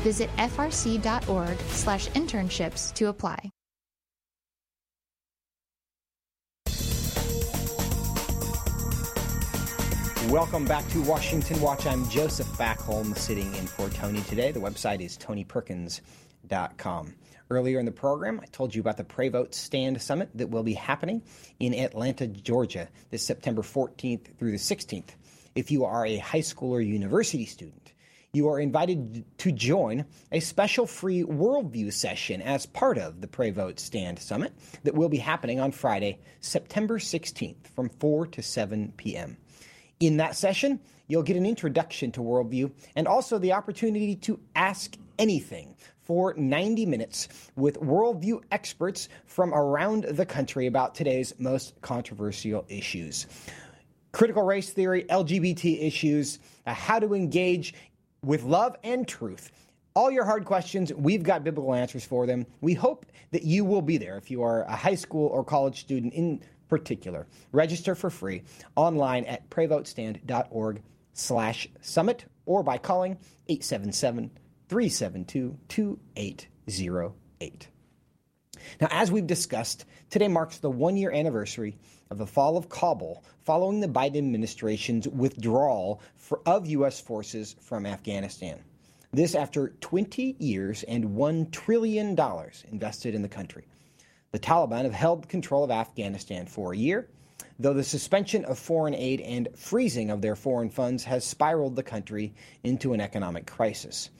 [0.00, 3.50] Visit frc.org slash internships to apply.
[10.30, 11.86] Welcome back to Washington Watch.
[11.86, 14.52] I'm Joseph Backholm sitting in for Tony today.
[14.52, 17.14] The website is tonyperkins.com.
[17.50, 20.62] Earlier in the program, I told you about the Pray Vote Stand Summit that will
[20.62, 21.22] be happening
[21.58, 25.10] in Atlanta, Georgia, this September 14th through the 16th.
[25.56, 27.92] If you are a high school or university student,
[28.32, 33.50] you are invited to join a special free worldview session as part of the Pray
[33.50, 34.52] Vote Stand Summit
[34.84, 39.36] that will be happening on Friday, September 16th from 4 to 7 p.m.
[39.98, 40.78] In that session,
[41.08, 46.86] you'll get an introduction to worldview and also the opportunity to ask anything for 90
[46.86, 53.26] minutes with worldview experts from around the country about today's most controversial issues.
[54.12, 57.74] Critical race theory, LGBT issues, uh, how to engage
[58.22, 59.50] with love and truth.
[59.94, 62.46] All your hard questions, we've got biblical answers for them.
[62.60, 65.80] We hope that you will be there if you are a high school or college
[65.80, 67.26] student in particular.
[67.52, 68.42] Register for free
[68.76, 73.18] online at prayvotestand.org slash summit or by calling
[73.48, 74.30] 877
[74.68, 77.68] 372 2808.
[78.80, 81.76] Now, as we've discussed, today marks the one year anniversary
[82.10, 87.00] of the fall of Kabul following the Biden administration's withdrawal for, of U.S.
[87.00, 88.58] forces from Afghanistan.
[89.12, 92.16] This after 20 years and $1 trillion
[92.70, 93.66] invested in the country.
[94.32, 97.08] The Taliban have held control of Afghanistan for a year,
[97.58, 101.82] though the suspension of foreign aid and freezing of their foreign funds has spiraled the
[101.82, 102.32] country
[102.62, 104.10] into an economic crisis.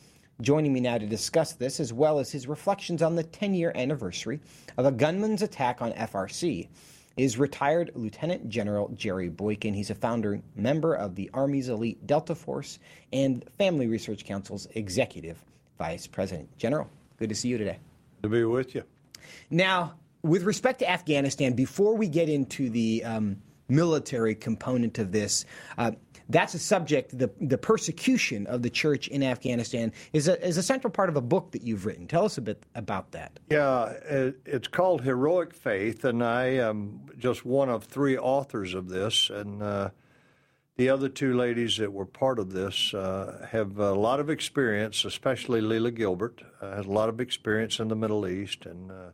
[0.41, 3.73] Joining me now to discuss this, as well as his reflections on the 10 year
[3.75, 4.41] anniversary
[4.79, 6.69] of a gunman's attack on FRC,
[7.17, 9.75] is retired Lieutenant General Jerry Boykin.
[9.75, 12.79] He's a founder member of the Army's elite Delta Force
[13.13, 15.45] and Family Research Council's executive
[15.79, 16.57] vice president.
[16.57, 16.89] General,
[17.19, 17.79] good to see you today.
[18.23, 18.85] To be with you.
[19.51, 23.37] Now, with respect to Afghanistan, before we get into the um,
[23.71, 25.45] military component of this.
[25.79, 25.93] Uh,
[26.29, 27.19] that's a subject.
[27.19, 31.17] The the persecution of the church in Afghanistan is a is a central part of
[31.17, 32.07] a book that you've written.
[32.07, 33.41] Tell us a bit about that.
[33.51, 33.93] Yeah,
[34.47, 39.63] it's called Heroic Faith, and I am just one of three authors of this, and.
[39.63, 39.91] Uh,
[40.77, 45.05] the other two ladies that were part of this uh, have a lot of experience,
[45.05, 49.11] especially Lela Gilbert uh, has a lot of experience in the Middle East, and uh,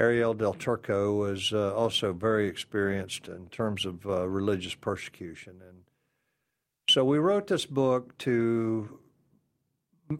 [0.00, 5.60] Arielle Del Turco was uh, also very experienced in terms of uh, religious persecution.
[5.66, 5.82] And
[6.88, 8.98] so we wrote this book to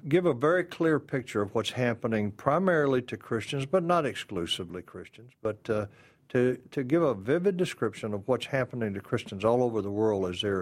[0.08, 5.32] give a very clear picture of what's happening primarily to Christians, but not exclusively Christians,
[5.42, 5.86] but uh,
[6.30, 10.30] to, to give a vivid description of what's happening to Christians all over the world
[10.30, 10.52] as they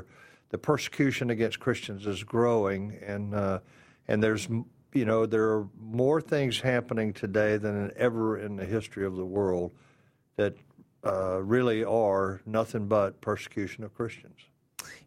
[0.51, 3.61] the persecution against Christians is growing, and uh,
[4.09, 4.49] and there's
[4.93, 9.25] you know there are more things happening today than ever in the history of the
[9.25, 9.73] world
[10.37, 10.55] that
[11.05, 14.39] uh, really are nothing but persecution of Christians.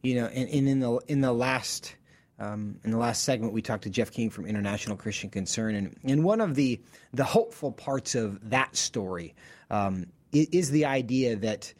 [0.02, 1.96] You know, and, and in the in the last.
[2.40, 5.96] Um, in the last segment, we talked to Jeff King from International Christian Concern, and,
[6.04, 6.82] and one of the
[7.14, 9.36] the hopeful parts of that story
[9.70, 11.72] um, is the idea that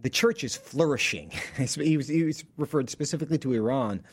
[0.00, 1.30] the church is flourishing.
[1.56, 4.04] he, was, he was referred specifically to Iran,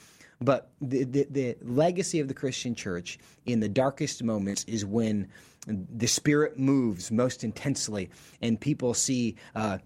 [0.42, 5.28] but the, the, the, legacy of the Christian church in the darkest moments is when
[5.68, 8.10] the Spirit moves most intensely
[8.42, 9.78] and people see uh,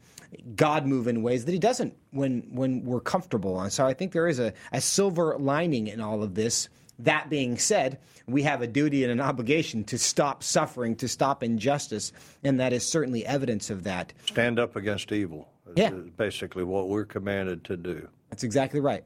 [0.56, 3.60] God move in ways that He doesn't when, when we're comfortable.
[3.60, 7.30] And so I think there is a, a silver lining in all of this that
[7.30, 12.12] being said, we have a duty and an obligation to stop suffering, to stop injustice,
[12.44, 14.14] and that is certainly evidence of that.
[14.26, 15.50] Stand up against evil.
[15.76, 15.94] Yeah.
[15.94, 18.08] Is basically what we're commanded to do.
[18.30, 19.04] That's exactly right.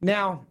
[0.00, 0.46] Now,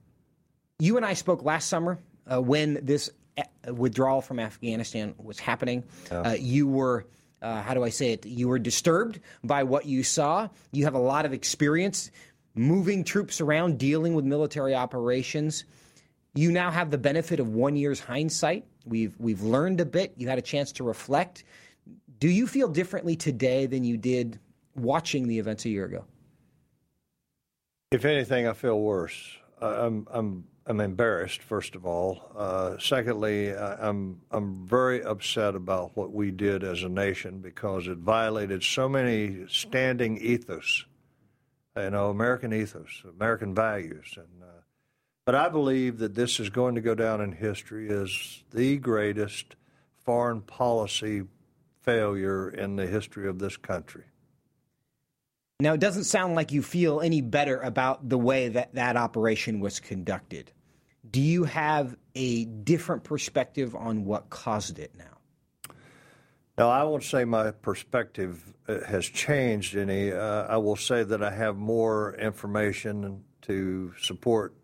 [0.79, 1.99] you and I spoke last summer
[2.31, 5.83] uh, when this uh, withdrawal from Afghanistan was happening.
[6.11, 6.21] Yeah.
[6.21, 7.05] Uh, you were.
[7.41, 8.25] Uh, how do I say it?
[8.25, 10.49] You were disturbed by what you saw.
[10.71, 12.09] You have a lot of experience
[12.55, 15.65] moving troops around, dealing with military operations.
[16.33, 18.65] You now have the benefit of one year's hindsight.
[18.85, 20.13] We've we've learned a bit.
[20.17, 21.43] You had a chance to reflect.
[22.17, 24.39] Do you feel differently today than you did
[24.75, 26.05] watching the events a year ago?
[27.91, 29.37] If anything, I feel worse.
[29.61, 31.41] I'm I'm I'm embarrassed.
[31.43, 36.89] First of all, uh, secondly, I'm I'm very upset about what we did as a
[36.89, 40.85] nation because it violated so many standing ethos,
[41.77, 44.45] you know, American ethos, American values, and
[45.25, 49.55] but I believe that this is going to go down in history as the greatest
[50.03, 51.23] foreign policy
[51.81, 54.03] failure in the history of this country.
[55.59, 59.61] Now, it doesn't sound like you feel any better about the way that that operation
[59.61, 60.51] was conducted.
[61.15, 65.73] Do you have a different perspective on what caused it now?
[66.57, 70.11] Now, I won't say my perspective uh, has changed any.
[70.11, 74.55] Uh, I will say that I have more information to support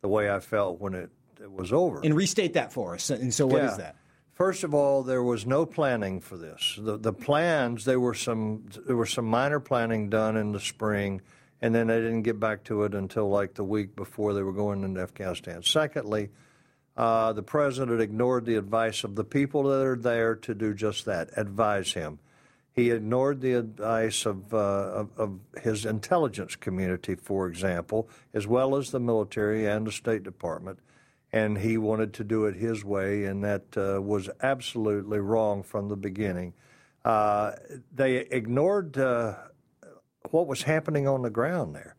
[0.00, 2.00] the way I felt when it, it was over.
[2.02, 3.10] And restate that for us.
[3.10, 3.70] And so, what yeah.
[3.70, 3.94] is that?
[4.32, 6.76] First of all, there was no planning for this.
[6.76, 11.20] The, the plans there were some there was some minor planning done in the spring,
[11.62, 14.52] and then they didn't get back to it until like the week before they were
[14.52, 15.62] going into Afghanistan.
[15.62, 16.30] Secondly,
[16.96, 21.04] uh, the president ignored the advice of the people that are there to do just
[21.04, 21.30] that.
[21.36, 22.18] Advise him.
[22.72, 28.76] He ignored the advice of, uh, of, of, his intelligence community, for example, as well
[28.76, 30.78] as the military and the State Department,
[31.32, 35.88] and he wanted to do it his way, and that uh, was absolutely wrong from
[35.88, 36.54] the beginning.
[37.04, 37.52] Uh,
[37.94, 39.34] they ignored uh,
[40.30, 41.96] what was happening on the ground there,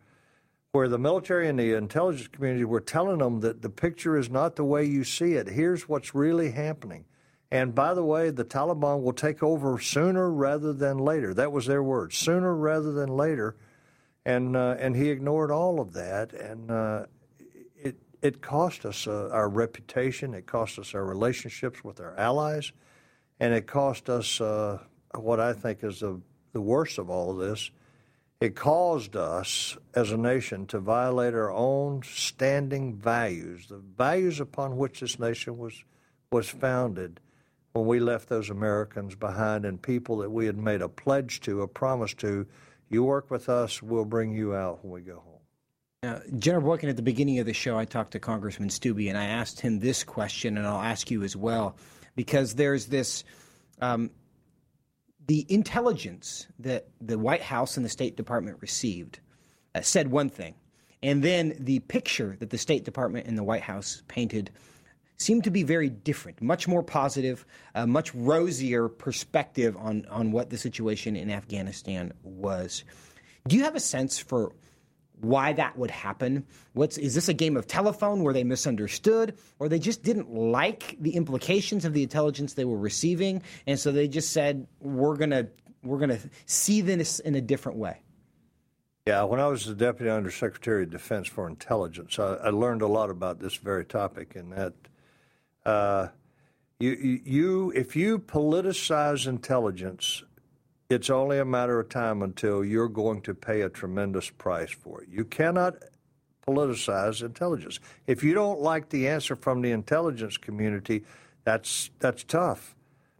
[0.71, 4.55] where the military and the intelligence community were telling them that the picture is not
[4.55, 5.47] the way you see it.
[5.47, 7.05] Here's what's really happening.
[7.51, 11.33] And by the way, the Taliban will take over sooner rather than later.
[11.33, 13.57] That was their word, sooner rather than later.
[14.25, 17.05] And uh, and he ignored all of that, and uh,
[17.75, 20.35] it it cost us uh, our reputation.
[20.35, 22.71] It cost us our relationships with our allies,
[23.39, 24.77] and it cost us uh,
[25.15, 26.21] what I think is the
[26.53, 27.71] the worst of all of this.
[28.41, 34.77] It caused us as a nation to violate our own standing values, the values upon
[34.77, 35.83] which this nation was
[36.31, 37.19] was founded
[37.73, 41.61] when we left those Americans behind and people that we had made a pledge to,
[41.61, 42.47] a promise to.
[42.89, 45.39] You work with us, we'll bring you out when we go home.
[46.01, 49.17] Now, General Boykin, at the beginning of the show, I talked to Congressman Steube, and
[49.17, 51.75] I asked him this question, and I'll ask you as well,
[52.15, 53.23] because there's this
[53.81, 54.09] um,
[55.31, 59.21] the intelligence that the White House and the State Department received
[59.73, 60.55] uh, said one thing,
[61.01, 64.51] and then the picture that the State Department and the White House painted
[65.15, 70.49] seemed to be very different, much more positive, a much rosier perspective on, on what
[70.49, 72.83] the situation in Afghanistan was.
[73.47, 74.51] Do you have a sense for
[75.21, 76.45] why that would happen?
[76.73, 80.97] What's is this a game of telephone where they misunderstood, or they just didn't like
[80.99, 85.47] the implications of the intelligence they were receiving, and so they just said we're gonna
[85.83, 88.01] we're gonna see this in a different way?
[89.07, 92.87] Yeah, when I was the Deputy Undersecretary of Defense for Intelligence, I, I learned a
[92.87, 94.35] lot about this very topic.
[94.35, 94.73] And that,
[95.65, 96.07] uh,
[96.79, 100.23] you, you, if you politicize intelligence,
[100.91, 105.01] it's only a matter of time until you're going to pay a tremendous price for
[105.01, 105.09] it.
[105.09, 105.75] You cannot
[106.45, 107.79] politicize intelligence.
[108.07, 111.03] If you don't like the answer from the intelligence community,
[111.43, 112.75] that's that's tough.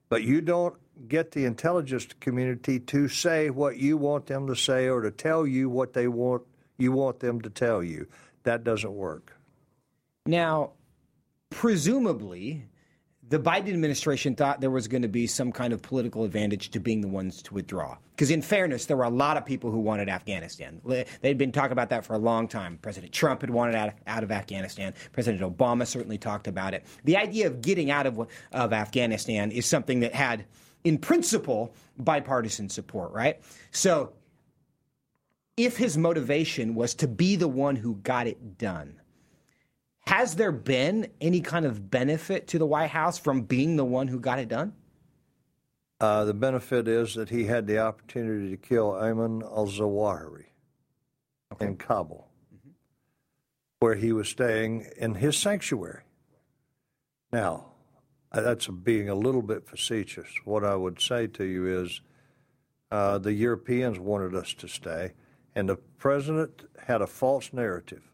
[0.09, 0.76] But you don't
[1.07, 5.47] get the intelligence community to say what you want them to say or to tell
[5.47, 6.43] you what they want
[6.78, 8.07] you want them to tell you.
[8.43, 9.38] That doesn't work.
[10.26, 10.72] Now,
[11.51, 12.65] presumably,
[13.32, 16.82] the Biden administration thought there was going to be some kind of political advantage to
[16.82, 17.97] being the ones to withdraw.
[18.11, 20.82] Because, in fairness, there were a lot of people who wanted Afghanistan.
[21.21, 22.77] They'd been talking about that for a long time.
[22.82, 24.93] President Trump had wanted out, out of Afghanistan.
[25.13, 26.86] President Obama certainly talked about it.
[27.05, 30.45] The idea of getting out of, of Afghanistan is something that had
[30.84, 33.39] in principle, bipartisan support, right?
[33.71, 34.11] So
[35.55, 38.99] if his motivation was to be the one who got it done,
[40.05, 44.07] has there been any kind of benefit to the White House from being the one
[44.07, 44.73] who got it done?
[45.99, 50.45] Uh, the benefit is that he had the opportunity to kill Ayman al Zawahiri
[51.53, 51.65] okay.
[51.65, 52.71] in Kabul, mm-hmm.
[53.79, 56.01] where he was staying in his sanctuary.
[57.31, 57.67] Now,
[58.33, 60.29] that's being a little bit facetious.
[60.43, 62.01] What I would say to you is
[62.91, 65.13] uh, the Europeans wanted us to stay,
[65.53, 68.11] and the president had a false narrative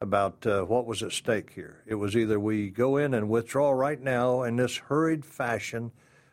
[0.00, 1.82] about uh, what was at stake here.
[1.86, 5.90] It was either we go in and withdraw right now in this hurried fashion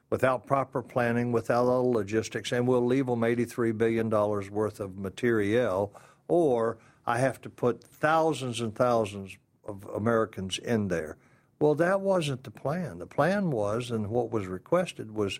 [0.10, 5.92] without proper planning, without all logistics, and we'll leave them $83 billion worth of materiel,
[6.28, 9.36] or I have to put thousands and thousands
[9.68, 11.18] of Americans in there.
[11.60, 13.00] Well, that wasn't the plan.
[13.00, 15.40] The plan was, and what was requested was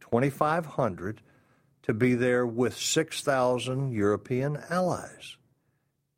[0.00, 1.22] 2,500
[1.82, 5.36] to be there with 6,000 European allies.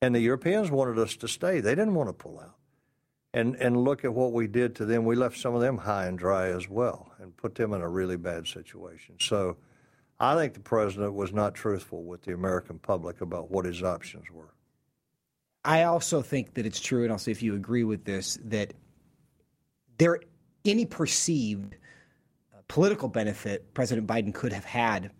[0.03, 1.61] And the Europeans wanted us to stay.
[1.61, 2.57] They didn't want to pull out.
[3.35, 5.05] And, and look at what we did to them.
[5.05, 7.89] We left some of them high and dry as well and put them in a
[7.89, 9.17] really bad situation.
[9.21, 9.59] So
[10.19, 14.31] I think the president was not truthful with the American public about what his options
[14.31, 14.55] were.
[15.65, 18.73] I also think that it's true, and I'll see if you agree with this, that
[19.99, 20.21] there
[20.65, 21.75] any perceived
[22.55, 25.11] uh, political benefit President Biden could have had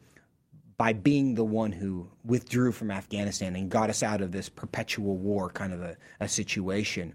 [0.79, 5.17] by being the one who withdrew from Afghanistan and got us out of this perpetual
[5.17, 7.15] war kind of a, a situation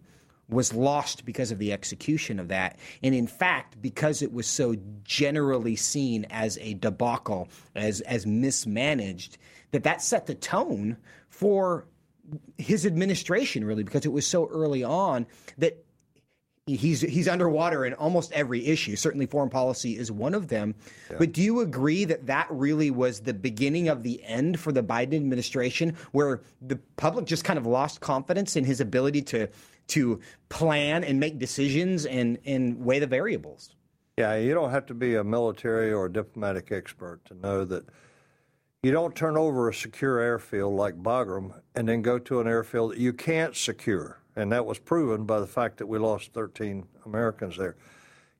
[0.49, 2.78] was lost because of the execution of that.
[3.01, 9.38] And in fact, because it was so generally seen as a debacle, as, as mismanaged,
[9.72, 10.97] that that set the tone
[11.30, 11.88] for
[12.57, 15.26] his administration, really, because it was so early on
[15.57, 15.86] that
[16.76, 18.95] he's he's underwater in almost every issue.
[18.95, 20.76] Certainly, foreign policy is one of them.
[21.09, 21.17] Yeah.
[21.19, 24.84] But do you agree that that really was the beginning of the end for the
[24.84, 29.47] Biden administration, where the public just kind of lost confidence in his ability to
[29.88, 30.19] to
[30.49, 33.76] plan and make decisions and and weigh the variables?
[34.17, 37.86] Yeah, you don't have to be a military or a diplomatic expert to know that.
[38.84, 42.93] You don't turn over a secure airfield like Bagram and then go to an airfield
[42.93, 46.86] that you can't secure and that was proven by the fact that we lost 13
[47.05, 47.75] Americans there.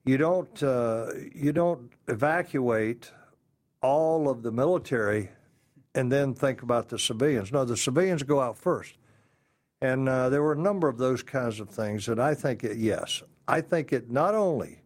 [0.04, 3.10] You don't uh, you don't evacuate
[3.82, 5.30] all of the military
[5.94, 7.52] and then think about the civilians.
[7.52, 8.96] No, the civilians go out first.
[9.80, 12.76] And uh, there were a number of those kinds of things that I think, it,
[12.76, 14.80] yes, I think it not only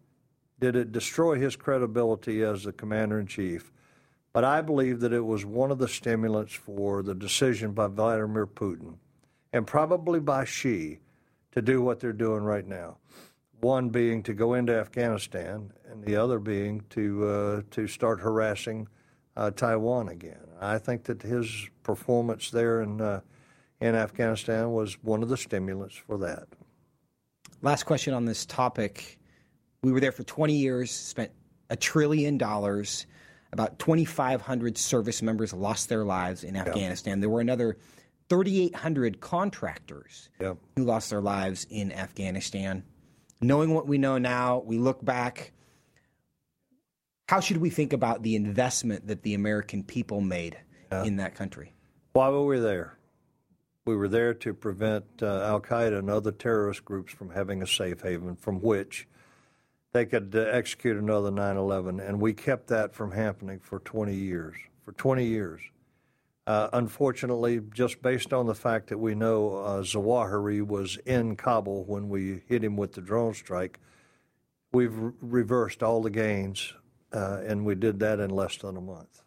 [0.58, 3.70] did it destroy his credibility as the commander in chief,
[4.32, 8.46] but I believe that it was one of the stimulants for the decision by Vladimir
[8.46, 8.94] Putin
[9.56, 10.98] and probably by Xi
[11.52, 12.98] to do what they're doing right now.
[13.60, 18.86] One being to go into Afghanistan, and the other being to uh, to start harassing
[19.34, 20.46] uh, Taiwan again.
[20.60, 23.22] I think that his performance there in uh,
[23.80, 26.48] in Afghanistan was one of the stimulants for that.
[27.62, 29.18] Last question on this topic:
[29.82, 31.30] We were there for 20 years, spent
[31.70, 33.06] a trillion dollars.
[33.52, 37.16] About 2,500 service members lost their lives in Afghanistan.
[37.16, 37.20] Yeah.
[37.22, 37.78] There were another
[38.28, 40.56] 3,800 contractors yep.
[40.76, 42.84] who lost their lives in Afghanistan.
[43.40, 45.52] Knowing what we know now, we look back.
[47.28, 50.56] How should we think about the investment that the American people made
[50.90, 51.04] yeah.
[51.04, 51.72] in that country?
[52.12, 52.98] Why were we there?
[53.84, 57.66] We were there to prevent uh, Al Qaeda and other terrorist groups from having a
[57.66, 59.06] safe haven from which
[59.92, 62.00] they could uh, execute another 9 11.
[62.00, 64.56] And we kept that from happening for 20 years.
[64.84, 65.60] For 20 years.
[66.46, 71.84] Uh, unfortunately, just based on the fact that we know uh, Zawahiri was in Kabul
[71.84, 73.80] when we hit him with the drone strike,
[74.72, 76.72] we've re- reversed all the gains,
[77.12, 79.22] uh, and we did that in less than a month.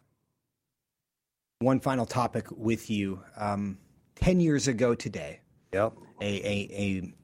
[1.58, 3.22] One final topic with you.
[3.36, 3.78] Um,
[4.14, 5.40] Ten years ago today,
[5.72, 5.94] yep.
[6.20, 7.14] a, a, a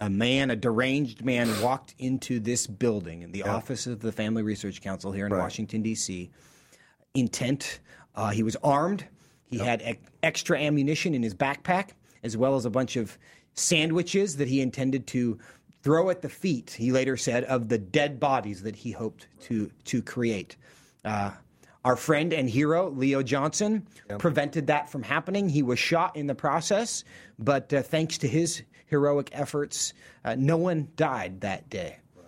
[0.00, 3.54] a man, a deranged man, walked into this building in the yeah.
[3.54, 5.40] office of the Family Research Council here in right.
[5.40, 6.30] Washington, D.C.
[7.14, 7.80] Intent.
[8.16, 9.06] Uh, he was armed.
[9.50, 9.66] He yep.
[9.66, 11.90] had e- extra ammunition in his backpack,
[12.22, 13.18] as well as a bunch of
[13.54, 15.38] sandwiches that he intended to
[15.82, 19.70] throw at the feet, he later said, of the dead bodies that he hoped to,
[19.84, 20.56] to create.
[21.04, 21.30] Uh,
[21.84, 24.18] our friend and hero, Leo Johnson, yep.
[24.18, 25.48] prevented that from happening.
[25.48, 27.04] He was shot in the process,
[27.38, 29.94] but uh, thanks to his heroic efforts.
[30.24, 31.98] Uh, no one died that day.
[32.14, 32.26] Right.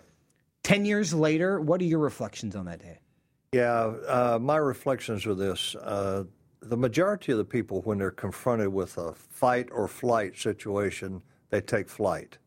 [0.62, 2.98] Ten years later, what are your reflections on that day?
[3.52, 5.76] Yeah, uh, my reflections are this.
[6.62, 11.60] The majority of the people, when they're confronted with a fight or flight situation, they
[11.60, 12.38] take flight.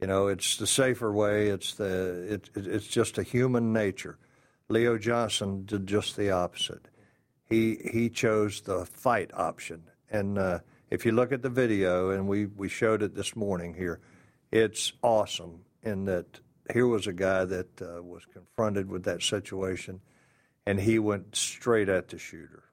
[0.00, 1.48] You know, it's the safer way.
[1.48, 4.18] It's the it, it, it's just a human nature.
[4.68, 6.88] Leo Johnson did just the opposite.
[7.48, 10.58] He he chose the fight option, and uh,
[10.92, 13.98] if you look at the video, and we, we showed it this morning here,
[14.50, 16.38] it's awesome in that
[16.70, 20.02] here was a guy that uh, was confronted with that situation,
[20.66, 22.64] and he went straight at the shooter.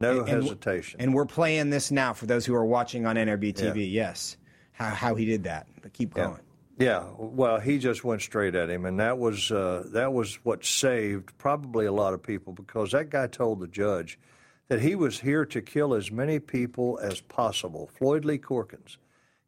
[0.00, 1.00] No and, hesitation.
[1.00, 3.76] And we're playing this now for those who are watching on NRB TV.
[3.76, 4.06] Yeah.
[4.06, 4.36] Yes,
[4.72, 5.66] how, how he did that.
[5.82, 6.40] But keep going.
[6.78, 6.86] Yeah.
[6.86, 7.04] yeah.
[7.16, 11.36] well, he just went straight at him, and that was uh, that was what saved
[11.38, 14.18] probably a lot of people because that guy told the judge–
[14.68, 17.90] that he was here to kill as many people as possible.
[17.98, 18.96] Floyd Lee Corkins,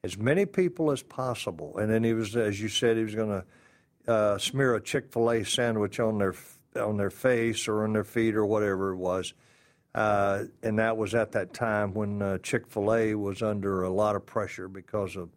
[0.05, 1.78] as many people as possible.
[1.78, 5.12] And then he was, as you said, he was going to uh, smear a Chick
[5.12, 6.34] Fil A sandwich on their
[6.76, 9.32] on their face or on their feet or whatever it was.
[9.97, 13.90] Uh, and that was at that time when uh, Chick Fil A was under a
[13.90, 15.30] lot of pressure because of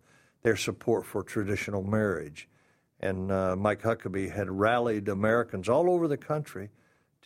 [0.43, 2.49] their support for traditional marriage.
[2.99, 6.69] And uh, Mike Huckabee had rallied Americans all over the country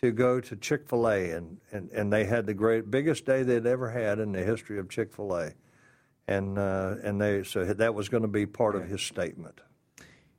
[0.00, 3.42] to go to Chick fil A, and, and, and they had the great, biggest day
[3.42, 5.52] they'd ever had in the history of Chick fil A.
[6.28, 9.60] And, uh, and they, so that was going to be part of his statement.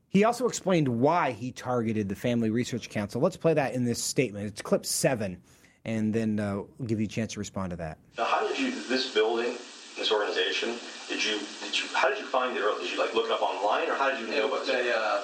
[0.07, 3.19] He also explained why he targeted the Family Research Council.
[3.19, 4.47] Let's play that in this statement.
[4.47, 5.41] It's clip seven,
[5.85, 7.97] and then uh, we'll give you a chance to respond to that.
[8.17, 9.55] Now, how did you, this building,
[9.97, 10.75] this organization,
[11.07, 12.83] did you, did you, how did you find it early?
[12.83, 14.83] Did you like look it up online, or how did you know about it?
[14.83, 15.23] The uh,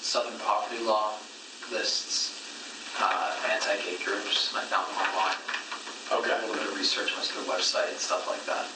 [0.00, 1.14] Southern Poverty Law
[1.72, 2.34] lists
[3.00, 4.54] uh, anti-gay groups.
[4.54, 5.36] I found them online.
[6.12, 6.44] Okay.
[6.44, 8.66] A little bit of research, went to their website and stuff like that.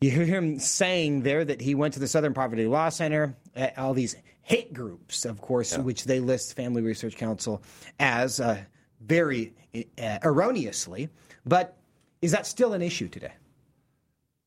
[0.00, 3.34] You hear him saying there that he went to the Southern Poverty Law Center,
[3.78, 5.80] all these hate groups, of course, yeah.
[5.80, 7.62] which they list Family Research Council
[7.98, 8.58] as uh,
[9.06, 11.08] very uh, erroneously.
[11.44, 11.76] But
[12.22, 13.32] is that still an issue today?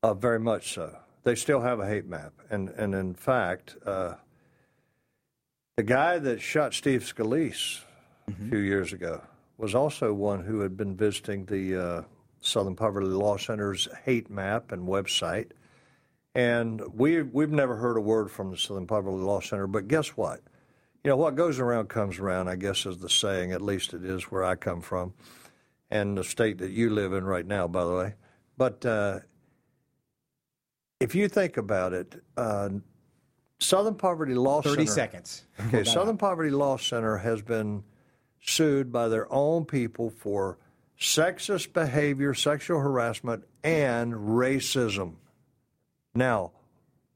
[0.02, 0.96] Uh, very much so.
[1.24, 4.14] They still have a hate map, and and in fact, uh,
[5.76, 7.82] the guy that shot Steve Scalise
[8.30, 8.46] mm-hmm.
[8.46, 9.22] a few years ago,
[9.58, 12.02] was also one who had been visiting the uh,
[12.40, 15.50] Southern Poverty Law Center's hate map and website.
[16.34, 20.16] And we, we've never heard a word from the Southern Poverty Law Center, but guess
[20.16, 20.40] what?
[21.04, 24.04] You know, what goes around comes around, I guess is the saying, at least it
[24.04, 25.14] is where I come from,
[25.90, 28.14] and the state that you live in right now, by the way.
[28.58, 29.20] But uh,
[31.00, 32.68] if you think about it, uh,
[33.58, 34.86] Southern Poverty Law 30 Center.
[34.86, 35.44] 30 seconds.
[35.68, 37.82] Okay, Southern Poverty Law Center has been
[38.42, 40.58] sued by their own people for
[40.98, 45.14] sexist behavior, sexual harassment, and racism.
[46.14, 46.52] Now,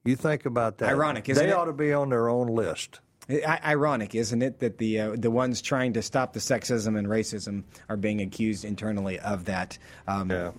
[0.05, 0.91] you think about that.
[0.91, 1.53] Ironic, isn't they it?
[1.53, 3.01] They ought to be on their own list.
[3.31, 7.65] Ironic, isn't it, that the uh, the ones trying to stop the sexism and racism
[7.89, 9.79] are being accused internally of that?
[10.07, 10.53] Um, yeah.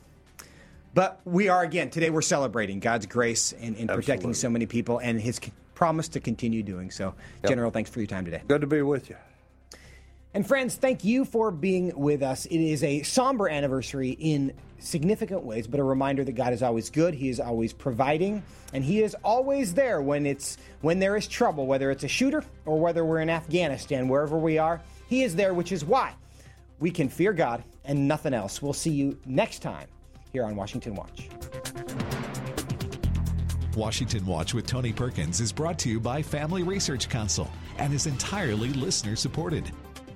[0.94, 2.10] But we are again today.
[2.10, 5.40] We're celebrating God's grace in, in protecting so many people and His
[5.76, 7.14] promise to continue doing so.
[7.44, 7.50] Yep.
[7.50, 8.42] General, thanks for your time today.
[8.48, 9.18] Good to be with you.
[10.34, 12.46] And friends, thank you for being with us.
[12.46, 14.54] It is a somber anniversary in
[14.86, 17.14] significant ways, but a reminder that God is always good.
[17.14, 21.66] He is always providing, and He is always there when it's when there is trouble,
[21.68, 24.82] whether it's a shooter or whether we're in Afghanistan, wherever we are.
[25.08, 26.14] He is there, which is why
[26.80, 28.62] we can fear God and nothing else.
[28.62, 29.88] We'll see you next time
[30.32, 31.30] here on Washington Watch.
[33.76, 38.08] Washington Watch with Tony Perkins is brought to you by Family Research Council and is
[38.08, 39.70] entirely listener supported.